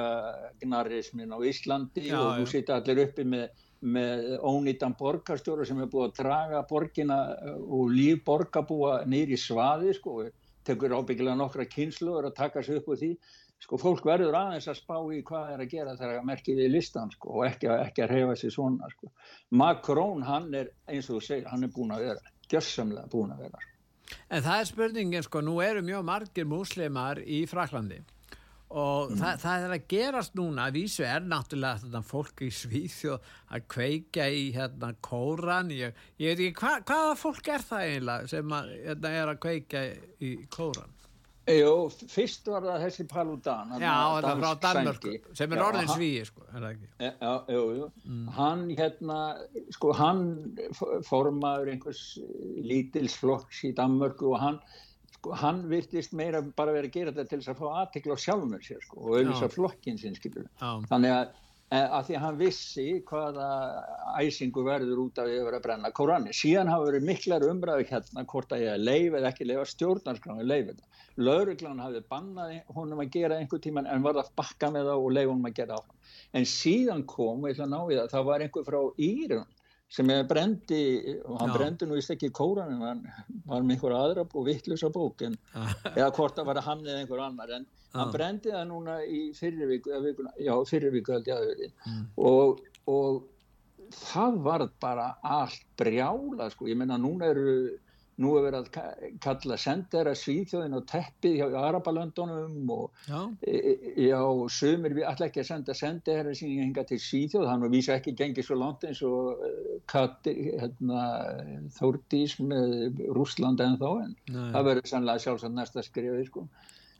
[0.61, 3.49] gnarismin á Íslandi já, og þú sýta allir uppi með
[3.81, 9.95] með ónýtan borgarstjóra sem er búið að draga borgina uh, og líf borgarbúa nýri svaði
[9.97, 10.23] sko,
[10.67, 13.11] tekur ábyggilega nokkra kynsluður að taka sér upp úr því.
[13.57, 16.73] Sko, fólk verður aðeins að spá í hvað er að gera þegar að merkja við
[16.75, 19.09] listan sko, og ekki, ekki að reyfa sér svona sko.
[19.49, 23.47] Macron hann er eins og þú segir, hann er búin að vera gjörsamlega búin að
[23.47, 23.65] vera
[24.31, 27.99] En það er spurningin sko, nú eru mjög margir muslimar í Fraklandi
[28.67, 29.21] og mm.
[29.21, 33.65] það, það er að gerast núna að vísu er náttúrulega þetta fólk í Svíþjóð að
[33.71, 35.71] kveika í hérna kóran.
[35.71, 39.41] Ég, ég veit ekki hva, hvaða fólk er það eiginlega sem að, hérna, er að
[39.47, 39.87] kveika
[40.19, 40.93] í kóran?
[41.47, 46.25] Jú, fyrst var það þessi Paludan Já, það er frá Danmörku sem er orðin svíi
[46.27, 47.87] sko, Já, jú, jú.
[48.03, 48.25] Mm.
[48.35, 49.19] hann hérna,
[49.71, 50.25] sko hann
[51.07, 52.01] formaður einhvers
[52.67, 54.59] lítilsflokks í Danmörku og hann
[55.17, 58.23] sko, hann virtist meira bara verið að gera þetta til þess að fá aðtikla á
[58.23, 60.15] sjálfum sér sko, og auðvisa flokkin sinn
[60.87, 61.31] þannig að,
[61.71, 63.47] eh, að því að hann vissi hvaða
[64.21, 67.89] æsingu verður út af því að vera að brenna Korani síðan hafa verið miklar umræðu
[67.89, 70.83] hérna hvort að ég er leif eða ekki leifa stjórnarskráni leif þetta.
[71.17, 75.13] Lauruglan hafði bannaði honum að gera einhver tíman en var að bakka með það og
[75.17, 75.95] leifa honum að gera áfram.
[76.37, 79.47] En síðan kom, ég ætla að ná í það það var einhver frá Írun
[79.87, 80.81] sem er brendi
[81.23, 81.55] og hann Já.
[81.57, 83.03] brendi nú vist ekki kóran en hann
[83.47, 85.37] var með einhver aðra og vittlusa bók en,
[85.93, 87.99] eða hvort það var hann eða einhver annar en Já.
[88.01, 92.05] hann brendi það núna í fyrirvíku já fyrirvíku held ég að verði mm.
[92.33, 92.61] og,
[92.91, 97.53] og það var bara allt brjála sko, ég menna núna eru
[98.23, 103.57] nú er verið að kalla sendera svíþjóðin og teppið hjá Arabalöndunum og já, e,
[103.93, 104.21] e já
[104.57, 108.15] sömur við alltaf ekki að senda sendera sín hinga til svíþjóð, hann og vísa ekki
[108.17, 109.51] gengið svo langt eins og e,
[109.87, 111.03] Kati, hérna,
[111.77, 114.49] Þórdís með Rúsland en þá en Nei.
[114.55, 116.47] það verður sannlega sjálfsagt næsta skrifið sko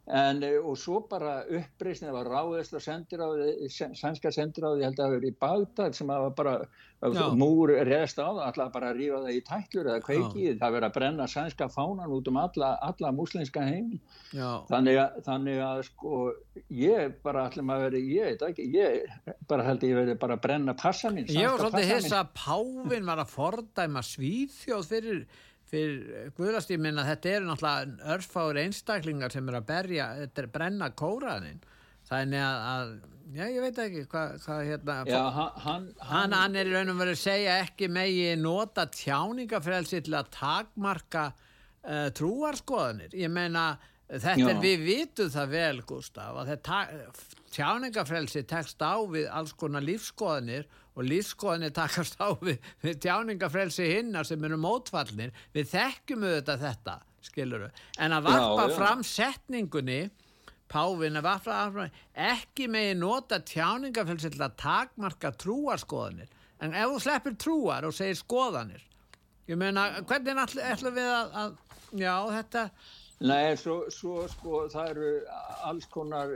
[0.08, 5.16] En, eh, og svo bara uppreysnið var ráðist og sendiráði, sænska sendiráði, held að það
[5.16, 6.54] hefur í Bagdad sem að bara
[6.98, 7.26] Já.
[7.36, 10.88] múr reðst á það, alltaf bara að rífa það í tæklur eða kveikið, það verið
[10.88, 14.00] að brenna sænska fánan út um alla, alla muslimska heim.
[14.32, 16.22] Þannig að, þannig að sko
[16.72, 20.46] ég bara allir maður verið, ég, ekki, ég bara held að ég verið bara að
[20.48, 21.28] brenna passaminn.
[21.36, 25.22] Ég var svolítið þess að Pávin var að fordæma svíðþjóð fyrir
[25.72, 30.52] fyrir guðast ég minna þetta eru náttúrulega örfáur einstaklingar sem er að berja, þetta er
[30.54, 31.60] brenna kóranin
[32.08, 32.94] þannig að, að
[33.36, 36.94] já ég veit ekki hvað hva, hérna já, hann, hann, hann, hann er í raun
[36.94, 43.74] og verið að segja ekki megi nota tjáningafrelsi til að takmarka uh, trúarskoðanir ég meina
[44.08, 44.50] þetta já.
[44.54, 46.82] er við vitum það vel Gustaf að þetta
[47.58, 54.28] tjáningafrelsi tekst á við alls konar lífskoðanir og lífskoðanir takast á við, við tjáningafrelsi hinnar
[54.28, 55.36] sem eru mótfallnir.
[55.54, 56.96] Við þekkjum auðvitað þetta
[57.28, 57.70] skiluru,
[58.02, 58.78] en að varpa já, já.
[58.78, 60.02] fram setningunni
[60.68, 66.28] Pávin að varpa fram ekki megi nota tjáningafrelsi til að takmarka trúarskoðanir.
[66.60, 68.84] En ef þú sleppir trúar og segir skoðanir
[69.48, 72.70] ég meina, hvernig ætlum við að, að já, þetta
[73.18, 75.12] Nei, svo, svo sko það eru
[75.66, 76.36] alls konar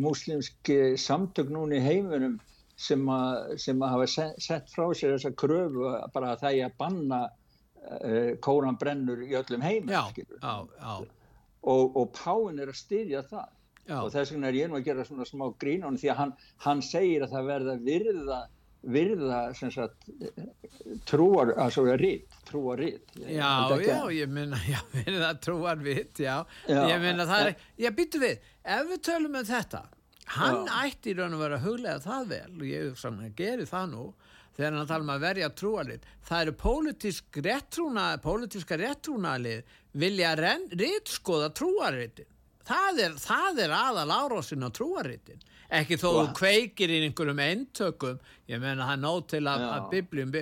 [0.00, 2.38] muslimski samtök núni í heiminum
[2.82, 6.78] sem að, sem að hafa sett frá sér þessa kröfu bara að það er að
[6.82, 10.94] banna uh, kóran brennur í öllum já, já, já.
[11.62, 13.50] og, og Páinn er að styðja það.
[13.98, 16.18] Og þess vegna er ég nú að gera svona smá grín á hann því að
[16.20, 18.42] hann, hann segir að það verða virða
[18.82, 20.08] virða sagt,
[21.06, 24.58] trúar altså ritt, trúar ritt já, já, ég minna
[24.96, 26.42] virða trúar ritt, já.
[26.66, 26.80] já.
[26.90, 29.82] Ég minna það er, ég byttu við ef við tölum um þetta
[30.26, 30.74] hann já.
[30.86, 34.04] ætti í raun og vera að huglega það vel og ég saman, gerir það nú
[34.56, 36.10] þegar hann tala um að verja trúarlið.
[36.28, 42.28] Það eru pólitísk réttrúna pólitíska réttrúnalið vilja ritt skoða trúarritin.
[42.62, 45.40] Það er, það er aðal árásin á trúarritin.
[45.72, 48.18] Ekki þó þú kveikir í einhverjum eintökum
[48.50, 50.34] ég menna það nót til að, að bibljum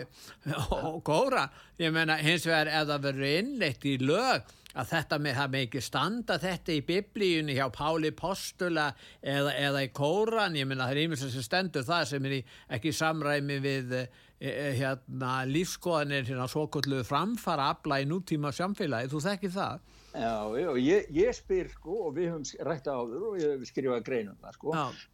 [0.75, 1.45] og góra.
[1.79, 5.67] Ég menna hins vegar ef það verður innleitt í lög að þetta með, það með
[5.67, 8.89] ekki standa þetta í biblíunni hjá Páli Postula
[9.21, 10.59] eða, eða í kóran.
[10.59, 12.41] Ég menna það er ímest sem stendur það sem er í,
[12.79, 14.05] ekki samræmi við e,
[14.39, 19.87] e, hérna lífskoðanir hérna svo kvöldu framfara afla í nútíma samfélagi, þú þekkir það?
[20.11, 24.01] Já, og ég, ég spyr sko og við höfum rætta áður og ég hef skrifað
[24.09, 24.73] greinum það sko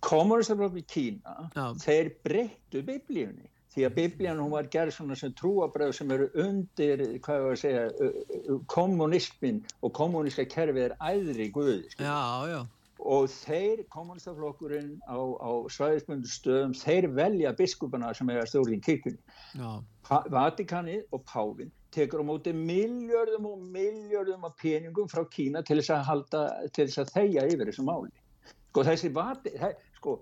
[0.08, 1.66] Kommunistaflokk í Kína, Já.
[1.82, 7.04] þeir breyttu biblíunni því að biblíun hún var gerð svona sem trúabröð sem eru undir,
[7.24, 12.08] hvað ég var að segja kommunismin og kommuníska kerfið er æðri guði sko.
[12.08, 12.60] Já, já
[13.06, 18.78] og þeir, kommunistaflokkurinn á, á svæðismundu stöðum, þeir velja biskupana sem er að stjórn í
[18.82, 19.68] kirkunni
[20.32, 25.94] Vatikanið og Pávin tekur á móti miljörðum og miljörðum af peningum frá Kína til þess
[25.96, 26.42] að halda,
[26.76, 28.10] til þess að þeia yfir þessu máli.
[28.70, 30.16] Sko þessi vati, það, sko,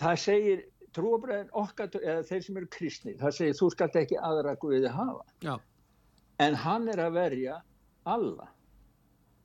[0.00, 0.62] það segir
[0.96, 5.24] trúabræðin okkar, eða þeir sem eru kristni, það segir þú skalt ekki aðra guðið hafa.
[5.44, 5.54] Já.
[6.44, 7.60] En hann er að verja
[8.04, 8.50] alla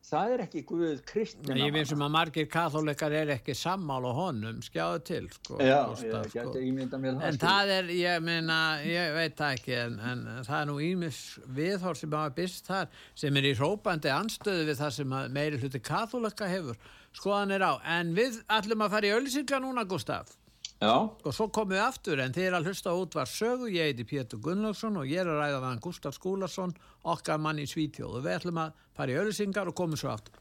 [0.10, 4.62] það er ekki Guð kristna ég finnst sem að margir katholikar er ekki sammála honum,
[4.66, 7.45] skjáðu til sko, já, Gustaf, ég geti ímynda mér það en sko.
[7.45, 11.22] það er, ég meina, ég veit það ekki en, en það er nú ímis
[11.60, 15.84] viðhór sem hafa byrst þar sem er í rópandi anstöðu við það sem meiri hluti
[15.91, 16.80] katholika hefur
[17.20, 20.38] skoðan er á, en við ætlum að fara í öllisinga núna Gustaf
[20.80, 21.12] Já.
[21.12, 24.06] og svo komum við aftur en þið er að hlusta út var sögu, ég heiti
[24.08, 28.22] Pétur Gunnlaugsson og ég er að ræða við hann Gustaf Skúlason okkar mann í Svítjóð
[28.22, 30.40] og við ætlum að fara í öllisingar og komum svo aftur.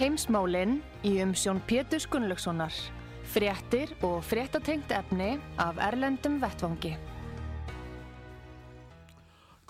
[0.00, 2.74] Heimsmálinn í umsjón Pétur Gunnlaugssonar
[3.30, 6.96] Fréttir og fréttatengt efni af Erlendum Vettvangi.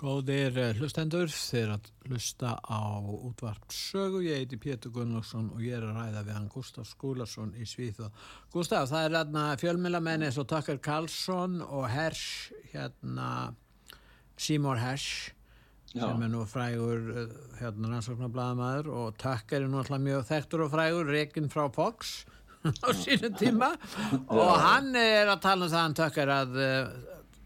[0.01, 4.23] Góðir eh, hlustendur, þeir að hlusta á útvarp sögu.
[4.25, 8.09] Ég heiti Pétur Gunnlaugsson og ég er að ræða við hann Gustaf Skúlason í Svíþjóð.
[8.49, 13.29] Gustaf, það er hérna fjölmjölamenni eins og Takkar Karlsson og Hersh, hérna
[14.41, 15.35] Seymour Hersh
[15.93, 16.07] Já.
[16.07, 20.73] sem er nú frægur eh, hérna rannsóknarbladamæður og Takkar er nú alltaf mjög þekktur og
[20.73, 22.23] frægur, Rekin frá Fox
[22.61, 23.71] á sínum tíma.
[24.29, 26.91] Og hann er að tala um það hann tökkar að uh,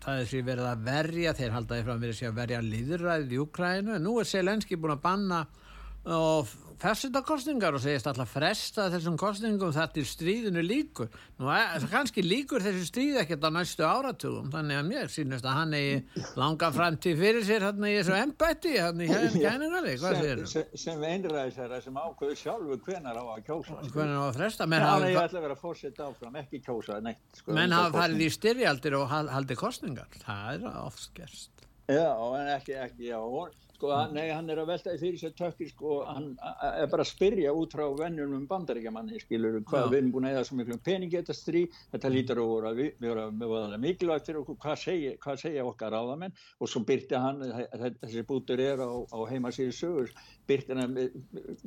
[0.05, 3.99] það er sér verið að verja þeir haldaði verið sér að verja líðræðið í Ukrænu
[4.01, 5.41] nú er Selenski búin að banna
[6.05, 6.51] og
[6.81, 11.09] fessutakostningar og segist alltaf fresta þessum kostningum þar til stríðinu líkur
[11.39, 15.57] nú er, kannski líkur þessi stríð ekkert á næstu áratugum þannig að mér sínast að
[15.59, 20.77] hann er langa framtíð fyrir sér hann í þessu embætti hann í kæningali sem, sem,
[20.85, 23.79] sem einræðisæra sem ákveður sjálfu hvenar á að kjósa.
[23.93, 24.69] Hvenar á að fresta?
[24.69, 28.25] Menn hafa ég ætla að vera fórsett áfram ekki kjósa neitt sko, menn hafa farið
[28.25, 33.19] í styrjaldir og haldi kostningar það er ofskerst já en ekki, ekki já
[33.75, 37.09] Sko, nei, hann er að velta í fyrir sér tökkir sko, hann er bara að
[37.09, 41.19] spyrja út frá vennunum bandaríkjamanni, skilur, hvað við erum búin að eða svo miklu peningi
[41.19, 45.41] þetta strí, þetta lítur að vera, við, við erum mikilvægt fyrir okkur, hvað segja, hvað
[45.43, 46.37] segja okkar ráðamenn?
[46.63, 47.43] Og svo byrti hann,
[47.99, 50.15] þessi bútur er á, á heimasíðu sögur,
[50.47, 50.95] byrti hann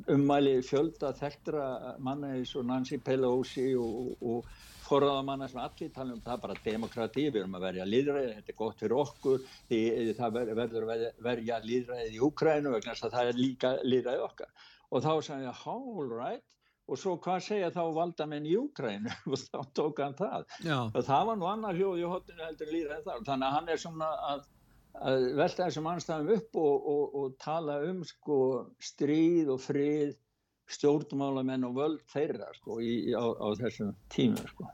[0.09, 1.69] ummæli fjölda þekktra
[2.01, 4.49] manna eins og Nancy Pelosi og, og
[4.89, 8.59] forraðamanna sem allir tala um það bara demokrati, við erum að verja líðræði, þetta er
[8.61, 9.79] gott fyrir okkur, því,
[10.17, 14.53] það verður að verja líðræðið í Úkrænu vegna þess að það er líka líðræðið okkar.
[14.89, 16.45] Og þá sagði ég, all right,
[16.89, 20.47] og svo hvað segja þá valdamenn í Úkrænu og þá tók hann það.
[20.65, 20.77] Já.
[20.87, 23.83] Og það var nú annar hljóð í hotinu heldur líðræðið þar, þannig að hann er
[23.83, 24.47] svona að,
[25.11, 28.39] að velta þessum anstæðum upp og, og, og tala um sko
[28.89, 30.17] stríð og frið
[30.69, 34.67] stjórnmálamenn og völd þeirra sko, í, á, á þessum tíma sko.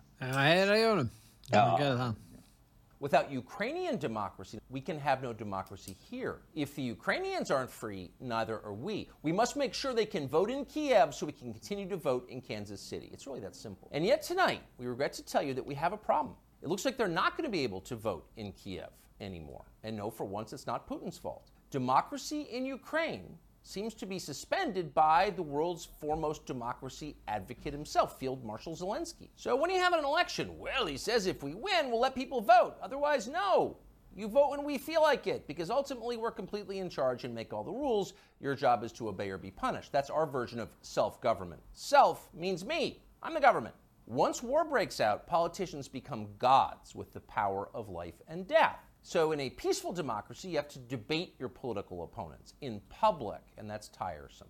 [3.00, 6.38] Without Ukrainian democracy, we can have no democracy here.
[6.56, 9.10] If the Ukrainians aren't free, neither are we.
[9.22, 12.28] We must make sure they can vote in Kiev so we can continue to vote
[12.30, 13.10] in Kansas City.
[13.12, 13.90] It's really that simple.
[13.92, 16.36] And yet tonight, we regret to tell you that we have a problem.
[16.64, 18.90] It looks like they're not going to be able to vote in Kiev
[19.20, 19.66] anymore.
[19.84, 21.52] And no, for once, it's not Putin's fault.
[21.70, 28.46] Democracy in Ukraine seems to be suspended by the world's foremost democracy advocate himself, Field
[28.46, 29.30] Marshal Zelensky.
[29.36, 32.42] So when you have an election, well, he says if we win, we'll let people
[32.42, 32.76] vote.
[32.82, 33.78] Otherwise, no.
[34.16, 37.54] You vote when we feel like it, because ultimately we're completely in charge and make
[37.54, 38.14] all the rules.
[38.40, 39.92] Your job is to obey or be punished.
[39.92, 41.62] That's our version of self government.
[41.74, 43.02] Self means me.
[43.24, 43.76] I'm the government.
[44.06, 48.85] Once war breaks out, politicians become gods with the power of life and death.
[49.08, 53.70] So, in a peaceful democracy, you have to debate your political opponents in public, and
[53.70, 54.48] that's tiresome.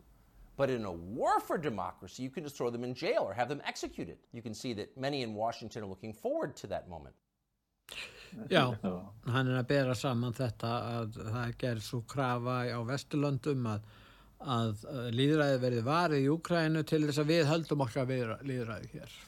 [0.56, 3.49] But in a war for democracy, you can just throw them in jail or have
[3.49, 4.18] them executed.
[4.32, 7.16] You can see that many in Washington are looking forward to that moment.
[8.49, 8.78] Já,
[9.34, 13.93] hann er að bera saman þetta að það ger svo krafa á Vesturlöndum að,
[14.39, 14.86] að
[15.20, 18.16] líðræði verði varið í Úkrænu til þess að við höldum okkar
[18.47, 19.20] líðræði hér.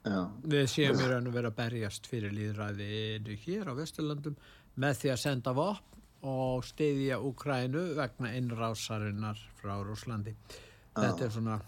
[0.00, 0.20] Já.
[0.56, 4.40] Við séum raun og vera að berjast fyrir líðræði hér á Vesturlöndum
[4.80, 5.90] með því að senda vopn
[6.30, 10.34] og stiðja Ukrænu vegna innrásarinnar frá Rúslandi
[10.96, 11.60] þetta er svona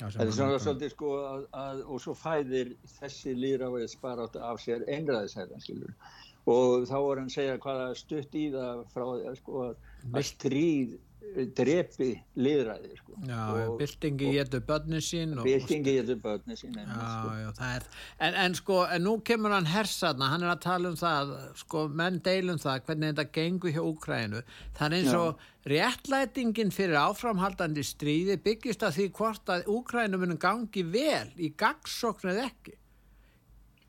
[0.00, 4.84] þetta er svona svolítið sko að, að, og svo fæðir þessi líravæð sparátt af sér
[4.90, 5.94] einræðisæðan
[6.50, 9.06] og þá voru hann segja hvaða stutt í það frá
[9.38, 9.66] sko,
[10.12, 10.98] að stríð
[11.56, 13.16] drepi liðræði sko.
[13.78, 17.32] byltingi getur börni sín byltingi getur börni sín en, já, sko.
[17.40, 17.86] já, er,
[18.26, 21.32] en, en sko en nú kemur hann hersaðna, hann er að tala um það
[21.64, 24.44] sko menn deilum það hvernig þetta gengur hjá Úkrænu
[24.76, 25.42] það er eins og
[25.74, 32.34] réttlætingin fyrir áframhaldandi stríði byggist að því hvort að Úkrænu munum gangi vel í gagsokn
[32.34, 32.78] eða ekki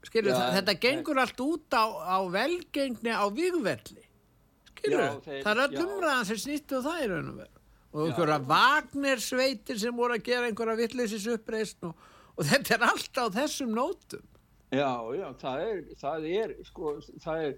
[0.06, 4.05] skilju þetta gengur allt út á, á velgengni á vigvelli
[4.86, 7.64] skilur þeir, það er öll umræðan sem snýttu það í raun og veru.
[7.96, 13.22] Og einhverja vagnersveitir sem voru að gera einhverja vittleysis uppreist og, og þetta er allt
[13.22, 14.26] á þessum nótum.
[14.76, 17.56] Já, já, það er það er, sko, það er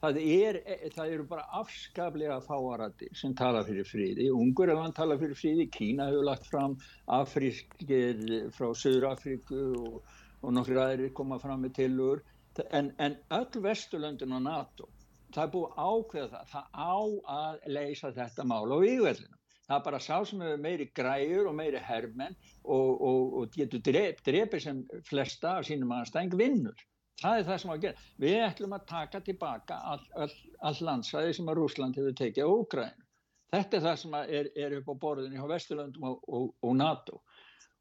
[0.00, 0.58] það er,
[0.94, 5.68] það eru bara afskaplega fáarati sem tala fyrir fríði ungur ef hann tala fyrir fríði
[5.72, 6.76] Kína hefur lagt fram
[7.16, 8.20] Afrískir
[8.56, 10.02] frá Söður Afríku og,
[10.42, 12.22] og nokkur aðrir koma fram með tilur
[12.70, 14.90] en, en öll Vesturlöndin og NATO
[15.34, 16.96] það er búið ákveða það, það á
[17.36, 19.38] að leysa þetta mál á výgveldinu.
[19.66, 23.82] Það er bara sá sem hefur meiri græur og meiri herrmenn og, og, og getur
[23.82, 26.84] drep, drepið sem flesta af sínum aðstæðing vinnur.
[27.20, 28.04] Það er það sem á að gera.
[28.22, 30.30] Við ætlum að taka tilbaka all, all,
[30.68, 33.06] all landsvæði sem að Rúsland hefur tekið á Úgrænu.
[33.54, 37.22] Þetta er það sem er, er upp á borðinu hjá Vesturlöndum og, og NATO.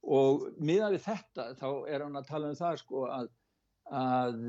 [0.05, 3.29] Og miðað við þetta þá er hann að tala um það sko að,
[3.91, 4.39] að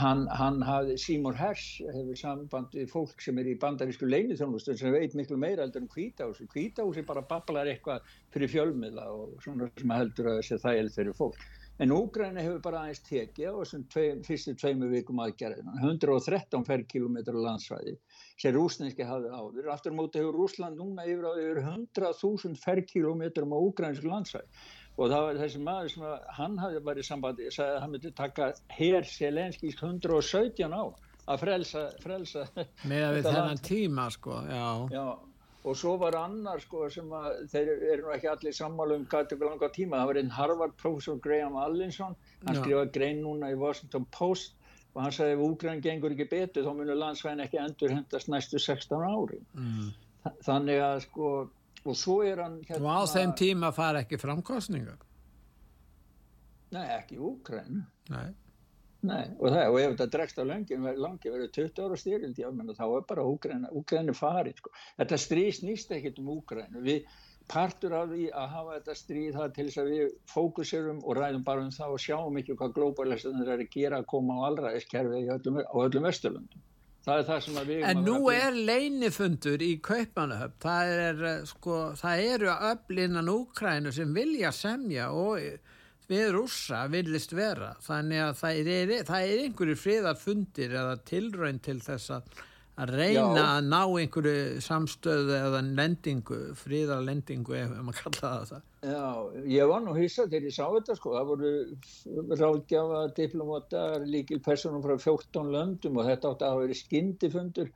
[0.00, 4.94] hann, hann hafði, Seymour Hersh hefur samband við fólk sem er í bandarísku leinithjónustu sem
[4.94, 9.94] veit miklu meira heldur en kvítási kvítási bara bablar eitthvað fyrir fjölmiðla og svona sem
[9.96, 11.46] heldur að þessi það er fyrir fólk.
[11.76, 15.74] En Úgræna hefur bara aðeins tekið á þessum tvei, fyrstu tveimu vikum aðgerðina.
[15.82, 17.98] 113 per kilometru landsvæði
[18.40, 19.68] sem rúsneski hafði áður.
[19.74, 24.48] Aftur móti hefur Rúsland núna yfir, yfir 100.000 per kilometrum á úgrænsku landsvæði
[24.96, 27.94] og það var þessi maður sem að, hann hafði bara í sambandi sagði að hann
[27.94, 30.84] myndi taka hér Selenskís 117 á
[31.26, 32.44] að frelsa, frelsa
[32.86, 34.66] með við þennan tíma sko já.
[34.94, 35.06] Já,
[35.66, 39.26] og svo var annar sko sem að þeir eru nú ekki allir sammálu um hvað
[39.32, 42.14] þetta langa tíma, það var einn Harvard professor Graham Allinson,
[42.46, 44.54] hann skrifaði grein núna í Washington Post
[44.96, 48.62] og hann sagði ef Úgræn gengur ekki betur þá munur landsvæðin ekki endur hendast næstu
[48.62, 49.90] 16 ári mm.
[50.24, 51.32] Þa- þannig að sko
[51.92, 54.98] og svo er hann og á þeim tíma fara ekki framkostningar
[56.76, 58.34] nei ekki Úgræn nei
[59.06, 63.04] Nei, og, það, og ef þetta dregst á langi verður 20 ára menn, þá er
[63.06, 64.72] bara Úgræna farið, sko.
[64.98, 66.82] Þetta stríð snýst ekkert um Úgræna.
[66.82, 67.04] Við
[67.50, 71.44] partur af því að hafa þetta stríð það til þess að við fókusirum og ræðum
[71.46, 75.22] bara um það og sjáum ekki hvað glóbalistunir er að gera að koma á allraðiskerfi
[75.30, 76.64] á öllum, öllum Vesturlundum.
[77.06, 77.82] Það er það sem við...
[77.86, 84.14] En nú er leinifundur í Kaupanahöfn, það, er, eh, sko, það eru öflinnan Úkrænu sem
[84.16, 85.38] vilja semja og
[86.10, 87.70] við rússa viljist vera.
[87.86, 92.42] Þannig að það er, það er einhverju friðarfundir eða tilraun til þess að,
[92.76, 93.44] að reyna Já.
[93.56, 98.64] að ná einhverju samstöðu eða lendingu, friðarlendingu ef maður kalla það það.
[98.86, 99.06] Já,
[99.54, 101.52] ég var nú hissa þegar ég sá þetta sko, það voru
[102.42, 107.70] ráðgjafa, diplomatar, líkil personum frá 14 löndum og þetta átti að hafa verið skindifundur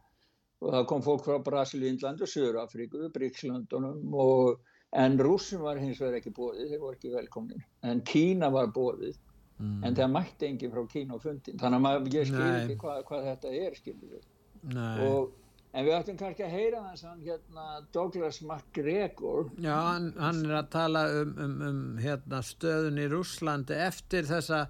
[0.61, 4.61] og það kom fólk frá Brasil, Indland og Söður-Afríku, Bríkslöndunum og
[4.93, 9.17] en rússum var hins vegar ekki bóðið, þeir voru ekki velkomnin, en Kína var bóðið,
[9.61, 9.83] Mm.
[9.85, 12.61] en það mætti enginn frá Kína á fundin, þannig að maður, ég skil Nei.
[12.65, 14.23] ekki hvað, hvað þetta er, skilur.
[14.69, 15.31] Og,
[15.73, 20.59] en við ættum kannski að heyra þess að hérna Douglas MacGregor, Já, hann, hann er
[20.61, 24.67] að tala um, um, um hérna, stöðun í Rússlandi eftir þessa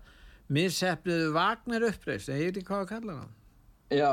[0.50, 3.36] missefniðu Vagner uppreist, ég veit ekki hvað að kalla hann.
[3.90, 4.10] Já,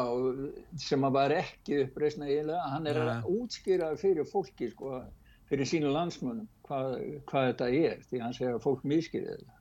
[0.81, 3.09] sem að var ekki eiginlega, hann er Nei.
[3.13, 5.03] að útskýra fyrir fólki, sko,
[5.49, 6.95] fyrir sínu landsmönnum hvað,
[7.29, 9.56] hvað þetta er, því hann segir að fólk miskýri þetta.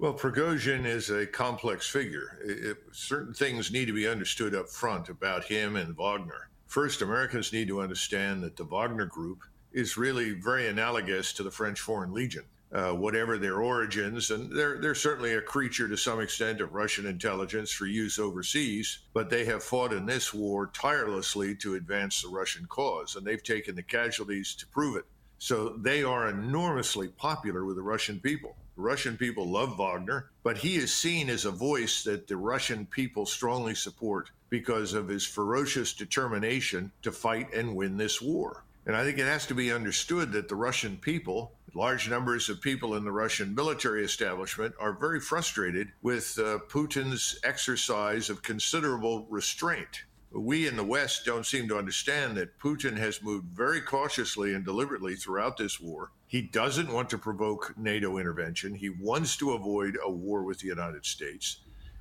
[0.00, 2.38] Well, Prigozhin is a complex figure.
[2.42, 6.48] I- I- certain things need to be understood up front about him and Wagner.
[6.66, 9.40] First, Americans need to understand that the Wagner Group
[9.72, 12.44] is really very analogous to the French Foreign Legion.
[12.72, 17.04] Uh, whatever their origins, and they're they're certainly a creature to some extent of Russian
[17.04, 22.28] intelligence for use overseas, but they have fought in this war tirelessly to advance the
[22.28, 25.04] Russian cause, and they've taken the casualties to prove it.
[25.38, 28.56] So they are enormously popular with the Russian people.
[28.80, 33.26] Russian people love Wagner, but he is seen as a voice that the Russian people
[33.26, 38.64] strongly support because of his ferocious determination to fight and win this war.
[38.86, 42.60] And I think it has to be understood that the Russian people, large numbers of
[42.60, 49.26] people in the Russian military establishment, are very frustrated with uh, Putin's exercise of considerable
[49.28, 50.04] restraint.
[50.32, 54.64] We in the West don't seem to understand that Putin has moved very cautiously and
[54.64, 56.12] deliberately throughout this war.
[56.30, 58.72] He doesn't want to provoke NATO intervention.
[58.72, 61.56] He wants to avoid a war with the United States.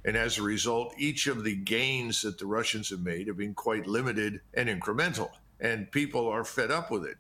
[0.06, 3.56] And as a result, each of the gains that the Russians have made have been
[3.56, 5.32] quite limited and incremental.
[5.60, 7.18] And people are fed up with it.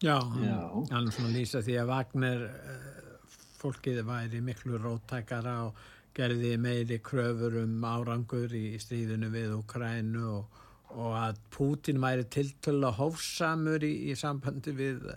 [0.00, 5.80] Já, hann, hann svona að lýsa því að Wagner uh, fólkið væri miklu róttækara og
[6.16, 10.60] gerði meiri kröfur um árangur í stríðinu við Ukrænu og,
[10.92, 15.08] og að Putin væri tiltölu hófsamur í, í sambandi við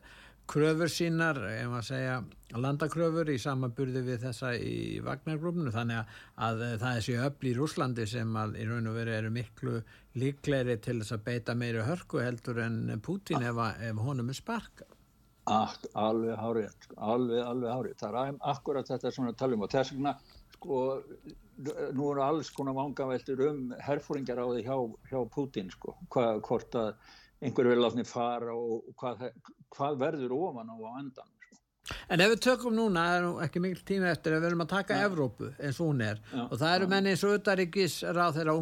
[0.50, 2.16] kröfur sínar, ef maður segja
[2.58, 6.14] landakröfur í samanburði við þessa í Wagner-grúfunu, þannig að,
[6.48, 9.76] að það er sér öll í Rúslandi sem að í raun og veru eru miklu
[10.20, 14.90] líklegri til þess að beita meiri hörku heldur en Putin ef, ef honum er sparka.
[15.50, 17.96] Allt, alveg hárið, alveg, alveg hárið.
[18.02, 20.18] Það er akkurat þetta sem við talum og þess vegna,
[20.58, 20.82] sko,
[21.98, 24.78] nú eru alls konar vangaveltur um herfóringar á því hjá,
[25.10, 26.94] hjá Putin, sko, hvað, hvort að
[27.40, 29.30] einhverju vil látni fara og hvað,
[29.76, 31.36] hvað verður ofan á á endan.
[32.10, 34.64] En ef við tökum núna, það er nú ekki mikil tími eftir að við erum
[34.66, 36.22] að taka Evrópu eins og hún er.
[36.30, 38.56] Já, og það eru menni eins og utaríkis ráð þeirra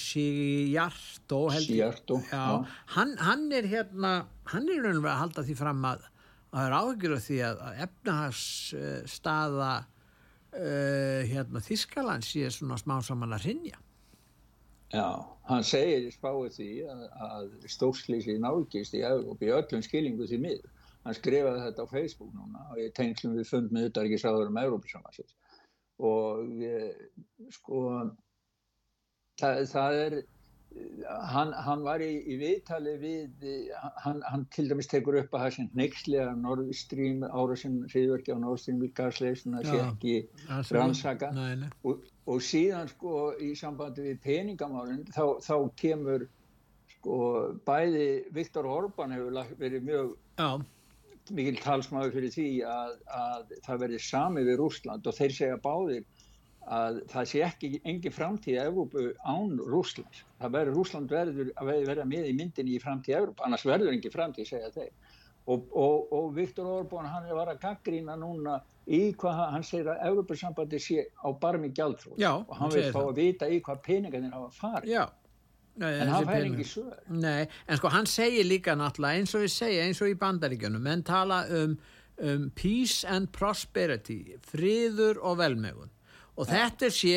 [0.00, 2.78] Sciarto Sciarto, já, já.
[2.96, 4.12] Hann, hann er hérna
[4.48, 6.06] hann er raunverulega að halda því fram að
[6.48, 12.96] að það er áhyggjur af því að, að efnahagsstaða uh, hérna Þískaland sé svona smá
[13.04, 13.82] saman að rinja
[14.88, 15.04] Já,
[15.50, 20.70] hann segir spáið því að, að stórslýsi nálgist í Európ í öllum skilingu því miður.
[21.04, 25.36] Hann skrifaði þetta á Facebook núna og ég tengslum við fund með sáður um Európa-samansins.
[26.08, 26.96] Og eh,
[27.52, 27.82] sko,
[29.40, 30.18] það, það er,
[31.32, 35.44] hann, hann var í, í viðtali við, eh, hann, hann til dæmis tekur upp að
[35.44, 40.16] það sem neykslega Nord Stream ára sem hriðverki á Nord Stream við gasleysuna sé ekki
[40.74, 41.32] rannsaka.
[41.88, 46.26] Og, og síðan sko í sambandi við peningamálinn þá, þá kemur
[46.98, 47.20] sko
[47.68, 50.50] bæði Viktor Orban hefur verið mjög Já.
[51.36, 56.06] mikil talsmaður fyrir því að, að það verði sami við Rúsland og þeir segja báðir
[56.68, 60.24] að það sé ekki engin framtíð að Evrópu án Rúslands.
[60.40, 64.14] Það verður Rúsland verður að verða með í myndinni í framtíð Evrópu, annars verður engin
[64.14, 64.90] framtíð, segja þeir.
[65.48, 70.02] Og, og, og Viktor Orbán, hann var að gaggrína núna í hvað, hann segir að
[70.10, 74.52] Evrópusambandi sé á barmi gjaldfróð og hann vil fá að vita í hvað peningarnir hafa
[74.58, 74.92] farið.
[74.92, 75.06] Já.
[75.78, 76.96] Nei, en hann fær ekki svör.
[77.14, 80.82] Nei, en sko hann segir líka náttúrulega eins og við segja, eins og í bandaríkjunum,
[80.84, 81.76] menn tala um,
[82.18, 85.94] um peace and prosperity, friður og velmegun
[86.38, 87.16] og þetta sé,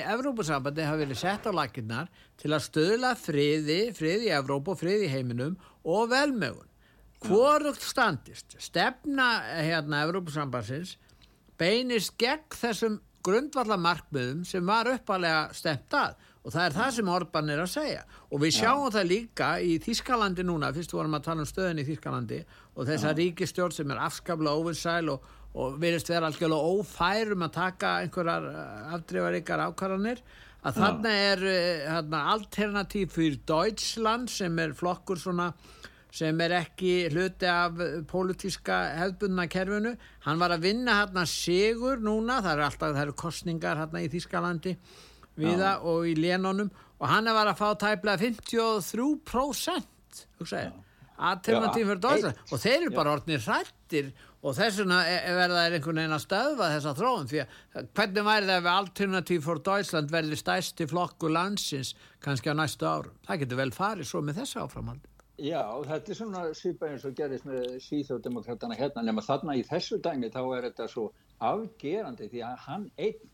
[0.00, 2.08] Evrópusambandi hafa verið sett á lakinnar
[2.40, 6.70] til að stöðla friði, friði í Evrópu og friði í heiminum og velmögun
[7.22, 8.56] hvorugt standist.
[8.58, 9.28] Stefna
[9.62, 10.96] hérna Evrópusambansins
[11.60, 16.16] beinist gegn þessum grundvallamarkmiðum sem var uppalega stemt að.
[16.42, 18.00] Og það er það sem Orban er að segja.
[18.34, 18.94] Og við sjáum Já.
[18.96, 20.72] það líka í Þískalandi núna.
[20.74, 22.40] Fyrst vorum að tala um stöðin í Þískalandi
[22.74, 27.92] og þessa ríkistjórn sem er afskaplega ofinsæl og og verist vera algjörlega ófærum að taka
[28.04, 30.22] einhverjar eh, afdreifaríkar ákvarðanir
[30.62, 31.44] að þarna er
[31.88, 35.52] þarna, eh, alternatív fyrir Deutschland sem er flokkur svona
[36.12, 37.78] sem er ekki hluti af
[38.10, 39.94] pólitíska hefðbundna kerfinu.
[40.26, 44.10] Hann var að vinna hérna sigur núna, það eru alltaf, það eru kostningar hérna í
[44.12, 44.74] Þískalandi
[45.40, 45.80] viða Já.
[45.88, 46.68] og í Lénonum
[47.00, 49.88] og hann var að fá tæplega 53%
[51.22, 52.36] alternatív fyrir Deutschland.
[52.52, 54.12] Og þeir eru bara orðinir hrættir
[54.42, 57.88] og þess vegna e, e, verða er einhvern veginn að stöðva þessa þróun því að
[57.94, 63.16] hvernig væri það ef Alternative for Deutschland verði stæsti flokku landsins kannski á næstu árum?
[63.28, 65.08] Það getur vel farið svo með þessu áframhaldi.
[65.42, 69.98] Já, þetta er svona svipa eins og gerist með síþjóðdemokratana hérna nema þarna í þessu
[70.02, 71.06] dæmi þá er þetta svo
[71.42, 73.31] afgerandi því að hann einn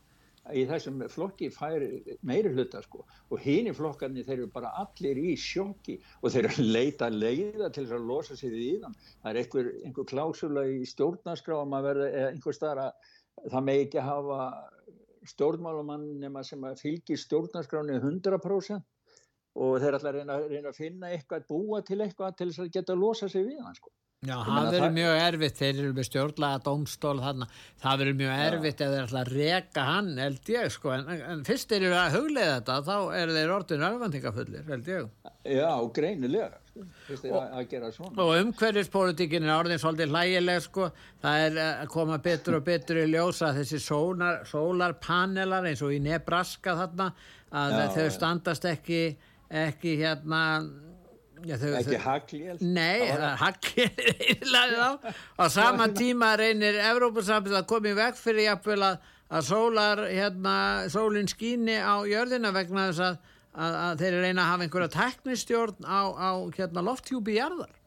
[0.55, 1.83] í þessum flokki fær
[2.25, 6.65] meiri hluta sko og hini flokkarnir þeir eru bara allir í sjokki og þeir eru
[6.65, 8.97] leita leiða til þess að losa sig við í þann.
[9.23, 13.83] Það er einhver, einhver klásula í stjórnarskrá að maður verða einhver starf að það með
[13.85, 14.39] ekki hafa
[15.29, 18.85] stjórnmálumann nema sem að fylgir stjórnarskráni 100%
[19.59, 22.95] og þeir að reyna, reyna að finna eitthvað, búa til eitthvað til þess að geta
[22.95, 23.91] að losa sig við hann sko.
[24.19, 27.45] Já, það verður mjög erfitt, þeir eru með stjórnlega domstól þarna,
[27.79, 31.43] það verður mjög erfitt ef þeir ætla að reka hann, held ég sko, en, en
[31.47, 35.07] fyrst er það að huglega þetta, þá eru þeir orðin örfandingafullir, held ég.
[35.55, 36.83] Já, greinilega, sko.
[37.05, 38.11] fyrst er það að gera svona.
[38.25, 40.91] Og umhverfispolitikin er orðin svolítið hlægileg, sko,
[41.23, 46.03] það er að koma betur og betur í ljósa þessi sólar, sólarpanelar eins og í
[46.03, 47.13] Nebraska þarna,
[47.55, 49.03] að Já, þau standast ekki,
[49.63, 50.43] ekki hérna
[51.47, 53.85] Já, þau, ekki hagli nei, það er hagli
[55.39, 60.55] á sama tíma reynir Evrópussamband að koma í veg fyrir jafnvel að, að sólar hérna,
[60.91, 63.19] sólinn skýni á jörðina vegna þess að,
[63.55, 67.78] að, að þeir reyna að hafa einhverja teknistjórn á, á hérna, lofthjúpi jarðar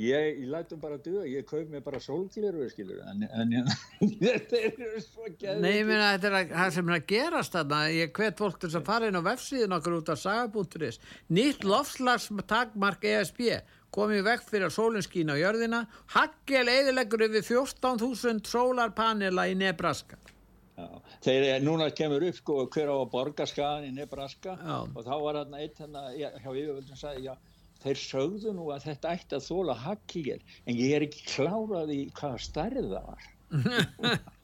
[0.00, 3.50] Ég, ég lætum bara að duða, ég kauf mér bara sólgliru, skilur, en, en
[4.22, 5.60] þetta er svo gæðið.
[5.60, 8.70] Nei, ég meina, þetta er það sem er að gerast þarna, ég hvet fólk til
[8.72, 11.00] að fara inn á vefsíðin okkur út af saga.is.
[11.28, 13.44] Nýtt lofslagstakmark ESB
[13.92, 15.84] komið vekk fyrir að sólinn skýna á jörðina,
[16.16, 20.16] haggel eðilegur yfir 14.000 sólarpanela í Nebraska.
[20.72, 20.88] Já,
[21.20, 24.76] þegar núna kemur upp sko, hver á að borga skagan í Nebraska Já.
[24.88, 27.51] og þá var þarna eitt hérna, hjá yfirvöldum segja, já,
[27.86, 32.00] þeir sögðu nú að þetta ætti að þóla hakkíger en ég er ekki klárað í
[32.18, 33.28] hvaða stærð það var.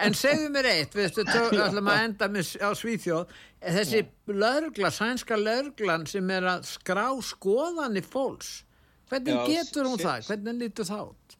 [0.00, 3.34] En segðu mér eitt við ætlum að enda með, á Svíþjóð.
[3.60, 3.98] Þessi
[4.32, 8.62] lögla, sænska löglan sem er að skrá skoðan í fólks
[9.12, 10.24] hvernig Já, getur hún það?
[10.30, 11.36] Hvernig lítur það út?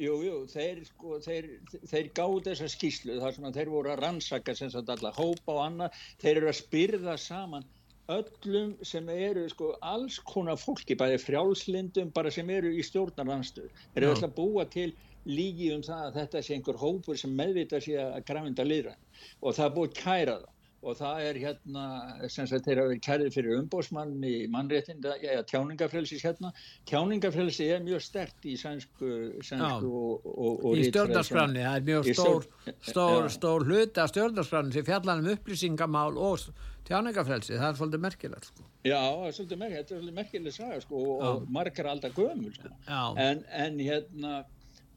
[0.00, 1.48] Jú, jú, þeir, sko, þeir,
[1.90, 5.60] þeir gáðu þessa skýslu þar sem þeir voru að rannsaka sem sagt alla hópa og
[5.66, 7.66] annað, þeir eru að spyrða saman
[8.10, 14.02] öllum sem eru sko alls konar fólki, bæði frjálslindum bara sem eru í stjórnarlandstöð þeir
[14.02, 14.88] eru alltaf búa til
[15.36, 18.96] lígi um það að þetta sé einhver hópur sem meðvita sé að grafinda liðra
[19.40, 20.48] og það er búið kæra það
[20.80, 21.84] og það er hérna
[22.32, 26.52] sem sagt þeir hafa verið kærið fyrir umbósmann í mannréttinda, já, tjáningafrelsis hérna,
[26.88, 29.10] tjáningafrelsi er mjög stert í sænsku,
[29.44, 32.48] sænsku og, og, og í stjórnarskranni, það er mjög stór
[32.88, 36.48] stór, stór hlut af stjórnarskranni sem fjallan um upplýsingamál og
[36.88, 38.64] tjáningafrelsi, það er svolítið merkilegt sko.
[38.80, 42.16] Já, það er svolítið merkilegt, þetta er svolítið merkilegt saga sko og, og margar alltaf
[42.16, 42.72] gömul sko.
[43.20, 44.40] En, en hérna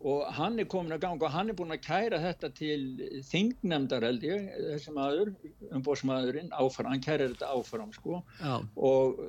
[0.03, 2.79] og hann er komin að ganga og hann er búin að kæra þetta til
[3.29, 5.31] þingnefndar held ég, þessi maður
[5.71, 8.57] umbósmaðurinn, áfram, hann kæra þetta áfram sko Já.
[8.75, 9.21] og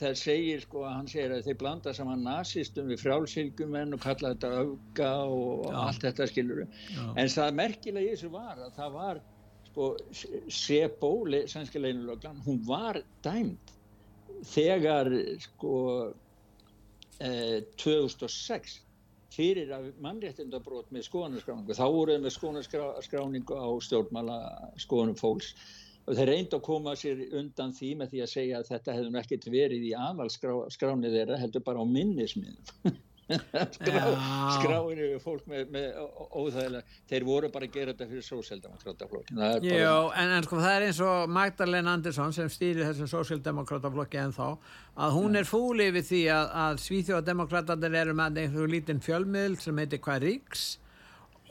[0.00, 4.34] það segir sko að hann segir að þeir blanda saman nazistum við frjálsilgumenn og kalla
[4.34, 5.78] þetta auka og Já.
[5.84, 9.22] allt þetta skilur en það merkilega í þessu var að það var
[9.70, 9.90] sko
[10.50, 11.12] Sebo,
[11.46, 13.76] sænska leinulöglan, hún var dæmt
[14.50, 15.12] þegar
[15.44, 15.74] sko
[17.22, 18.80] eh, 2006
[19.34, 21.76] fyrir að mannréttindabrót með skoðanaskráningu.
[21.76, 24.38] Þá voruð með skoðanaskráningu á stjórnmála
[24.82, 25.52] skoðanum fólks
[26.06, 29.20] og þeir reyndi að koma sér undan því með því að segja að þetta hefði
[29.20, 32.96] ekkert verið í aðvalskránið þeirra heldur bara á minnismiðum.
[33.30, 34.02] Skrá,
[34.56, 36.00] skráinu fólk með, með
[36.40, 40.86] óþægilega, þeir voru bara að gera þetta fyrir sósildemokrataflokkin Jó, en, en sko það er
[40.88, 44.46] eins og Magdalena Andersson sem stýrir þessum sósildemokrataflokki en þá,
[45.06, 49.82] að hún er fúli við því að, að Svíþjóðademokratatir eru með einhverju lítinn fjölmiðl sem
[49.84, 50.70] heitir hvað Ríks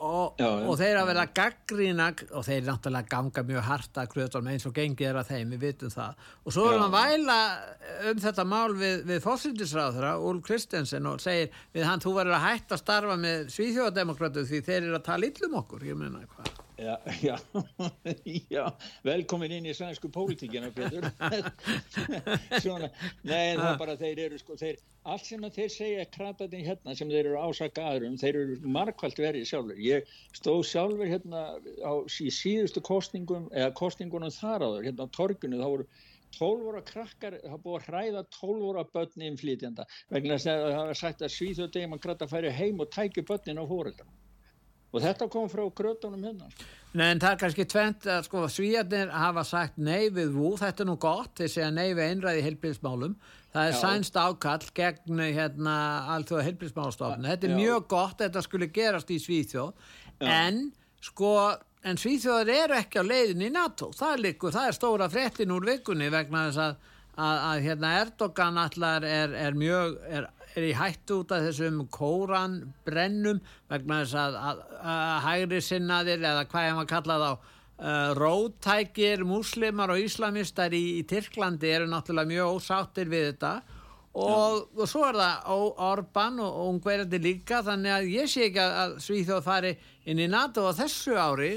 [0.00, 4.74] og, já, og þeir að vera gaggrína og þeir náttúrulega ganga mjög harta eins og
[4.76, 6.24] gengið er að þeim, við vitum það.
[6.44, 7.38] Og svo er hann væla
[8.10, 12.46] um þetta mál við, við fósildisráðra Úl Kristensen og segir við hann þú verður að
[12.48, 15.86] hætta að starfa með svíþjóðademokratu því þeir eru að tala illum okkur.
[15.90, 17.36] Ég meina hvað Já, já,
[18.50, 18.62] já,
[19.04, 21.04] velkomin inn í svænsku pólitíkina, Petur.
[22.64, 22.88] Svona,
[23.20, 24.78] nei, það er bara, þeir eru, sko, þeir,
[25.12, 29.44] allt sem þeir segja krataðin hérna sem þeir eru ásaka aðrum, þeir eru markvælt verið
[29.50, 29.82] sjálfur.
[29.84, 30.08] Ég
[30.38, 31.42] stóð sjálfur hérna
[31.84, 35.88] á, í síðustu kostningum, eða kostningunum þar áður, hérna á torgunu, þá voru
[36.38, 40.82] 12 óra krakkar, það búið að hræða 12 óra börni innflýtjanda, vegna þess að það
[40.94, 44.16] var sagt að svíþjóðdegum að kratta færi heim og tækju börnin á fóreldan
[44.90, 46.68] og þetta kom frá grötunum hérna sko.
[46.90, 50.82] Nei en það er kannski tvent að sko svíjarnir hafa sagt nei við vú þetta
[50.82, 53.14] er nú gott, þeir segja nei við einræði heilbíðismálum,
[53.54, 53.80] það er Já.
[53.84, 55.76] sænst ákall gegn hérna
[56.16, 57.58] allþjóða heilbíðismálstofn, þetta er Já.
[57.62, 59.72] mjög gott þetta skulle gerast í Svíþjóð
[60.26, 60.62] en
[61.00, 61.34] sko
[61.86, 65.54] en Svíþjóðar eru ekki á leiðin í NATO það er líku, það er stóra frettin
[65.54, 70.28] úr vikunni vegna þess að, að, að hérna Erdogan allar er, er mjög er
[70.60, 73.40] er í hættu út af þessum kóranbrennum
[73.70, 79.26] vegna þess að, að, að hægri sinnaðir eða hvað ég maður kalla þá uh, rótækir,
[79.28, 83.54] muslimar og íslamistar í, í Tyrklandi eru náttúrulega mjög ósáttir við þetta.
[84.10, 85.50] Og, og svo er það
[85.86, 89.76] Orban og, ungverðandi líka þannig að ég sé ekki að Svíþjóð fari
[90.10, 91.52] inn í NATO á þessu ári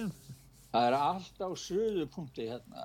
[0.74, 2.84] Það er allt á söðu punkti hérna.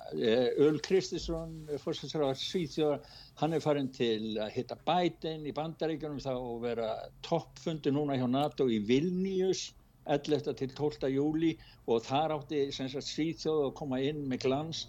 [0.61, 3.07] Öl Kristinsson, fórstæðsraðar Svíþjóðar,
[3.41, 6.91] hann er farin til að hitta Biden í bandaríkjunum þá og vera
[7.25, 9.71] toppfundi núna hjá NATO í Vilnius
[10.05, 10.53] 11.
[10.61, 11.09] til 12.
[11.15, 11.55] júli
[11.89, 14.85] og þar átti Svíþjóð að koma inn með glans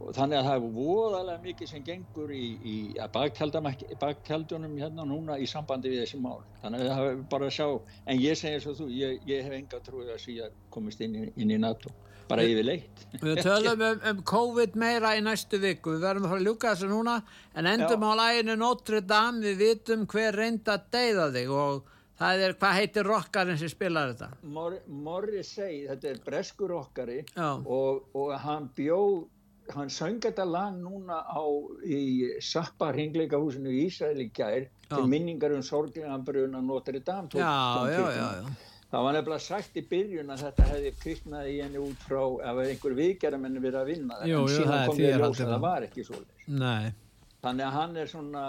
[0.00, 2.76] og þannig að það er voðalega mikið sem gengur í, í
[3.14, 6.42] bakkjaldunum hérna núna í sambandi við þessi mál.
[6.64, 7.66] Þannig að það er bara að sjá,
[8.10, 11.54] en ég segir svo þú, ég, ég hef enga trúið að síðan komist inn, inn
[11.54, 11.94] í NATO
[12.30, 15.96] bara yfir leitt Við tölum um, um COVID meira í næstu viku.
[15.96, 17.16] Við verðum að fara að ljúka þessu núna
[17.58, 18.10] en endum Já.
[18.10, 19.42] á læginu Notre Dame.
[19.42, 24.14] Við vitum hver reynda að deyða þig og það er, hvað heitir rockarinn sem spilar
[24.14, 24.30] þetta?
[24.54, 29.26] Mor Morrissey, þetta er breskur rockari og, og hann bjóð
[29.74, 31.42] hann söng þetta lag núna á
[31.86, 37.54] í Sappa hringleikahúsinu í Ísraeli gær til minningar um sorglega bruna Notre Dame já,
[37.90, 41.78] já, já, já Það var nefnilega sagt í byrjun að þetta hefði kristnað í henni
[41.78, 45.52] út frá ef einhver vikjaramenn verið að vinna jú, en síðan kom ég ljós að
[45.52, 46.18] það var ekki svo
[46.48, 46.90] Nei.
[47.44, 48.44] þannig að hann er svona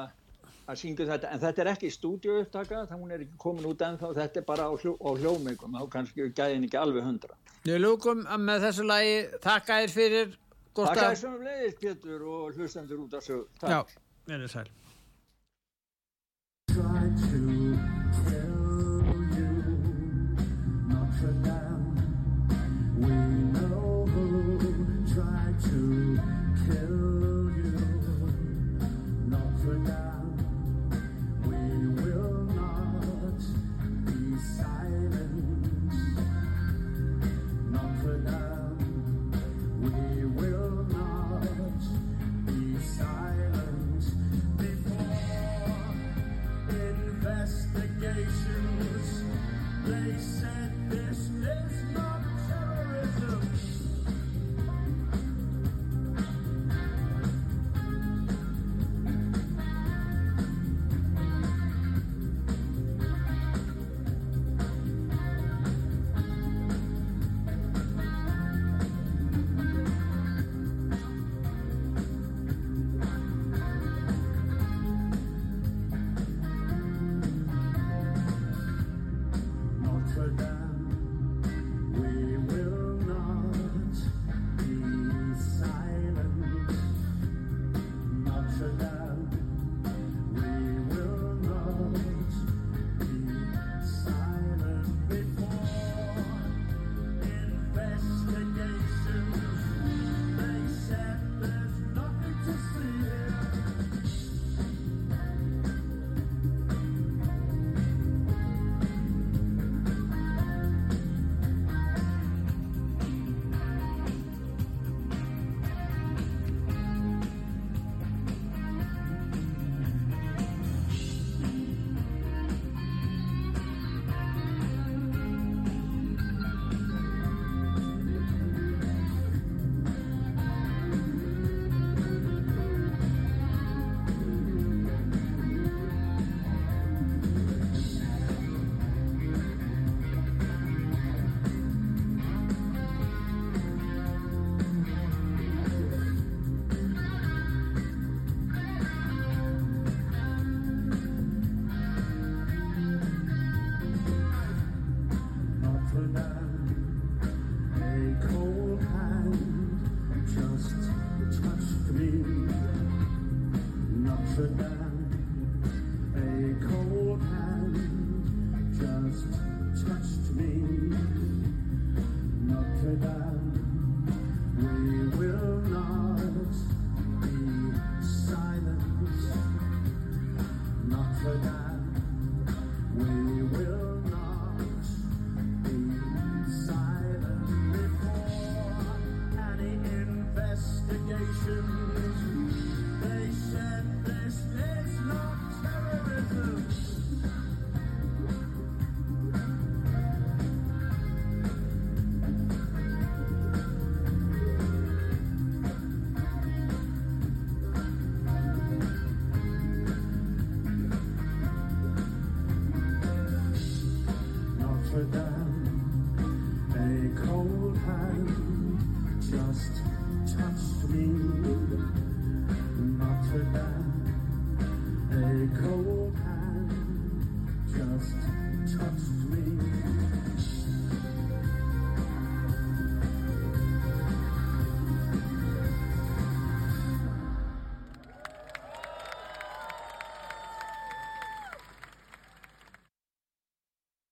[0.71, 4.11] að syngja þetta, en þetta er ekki stúdioupptaka, það hún er ekki komin út ennþá
[4.17, 8.25] þetta er bara á, hljó, á hljómengum þá kannski gæðin ekki alveg hundra Við lúkum
[8.41, 10.37] með þessu lagi Takk að þér fyrir
[10.73, 13.93] Takk að þér sem leiðist Pétur og hlustendur út af svo Takk.
[13.93, 14.01] Já,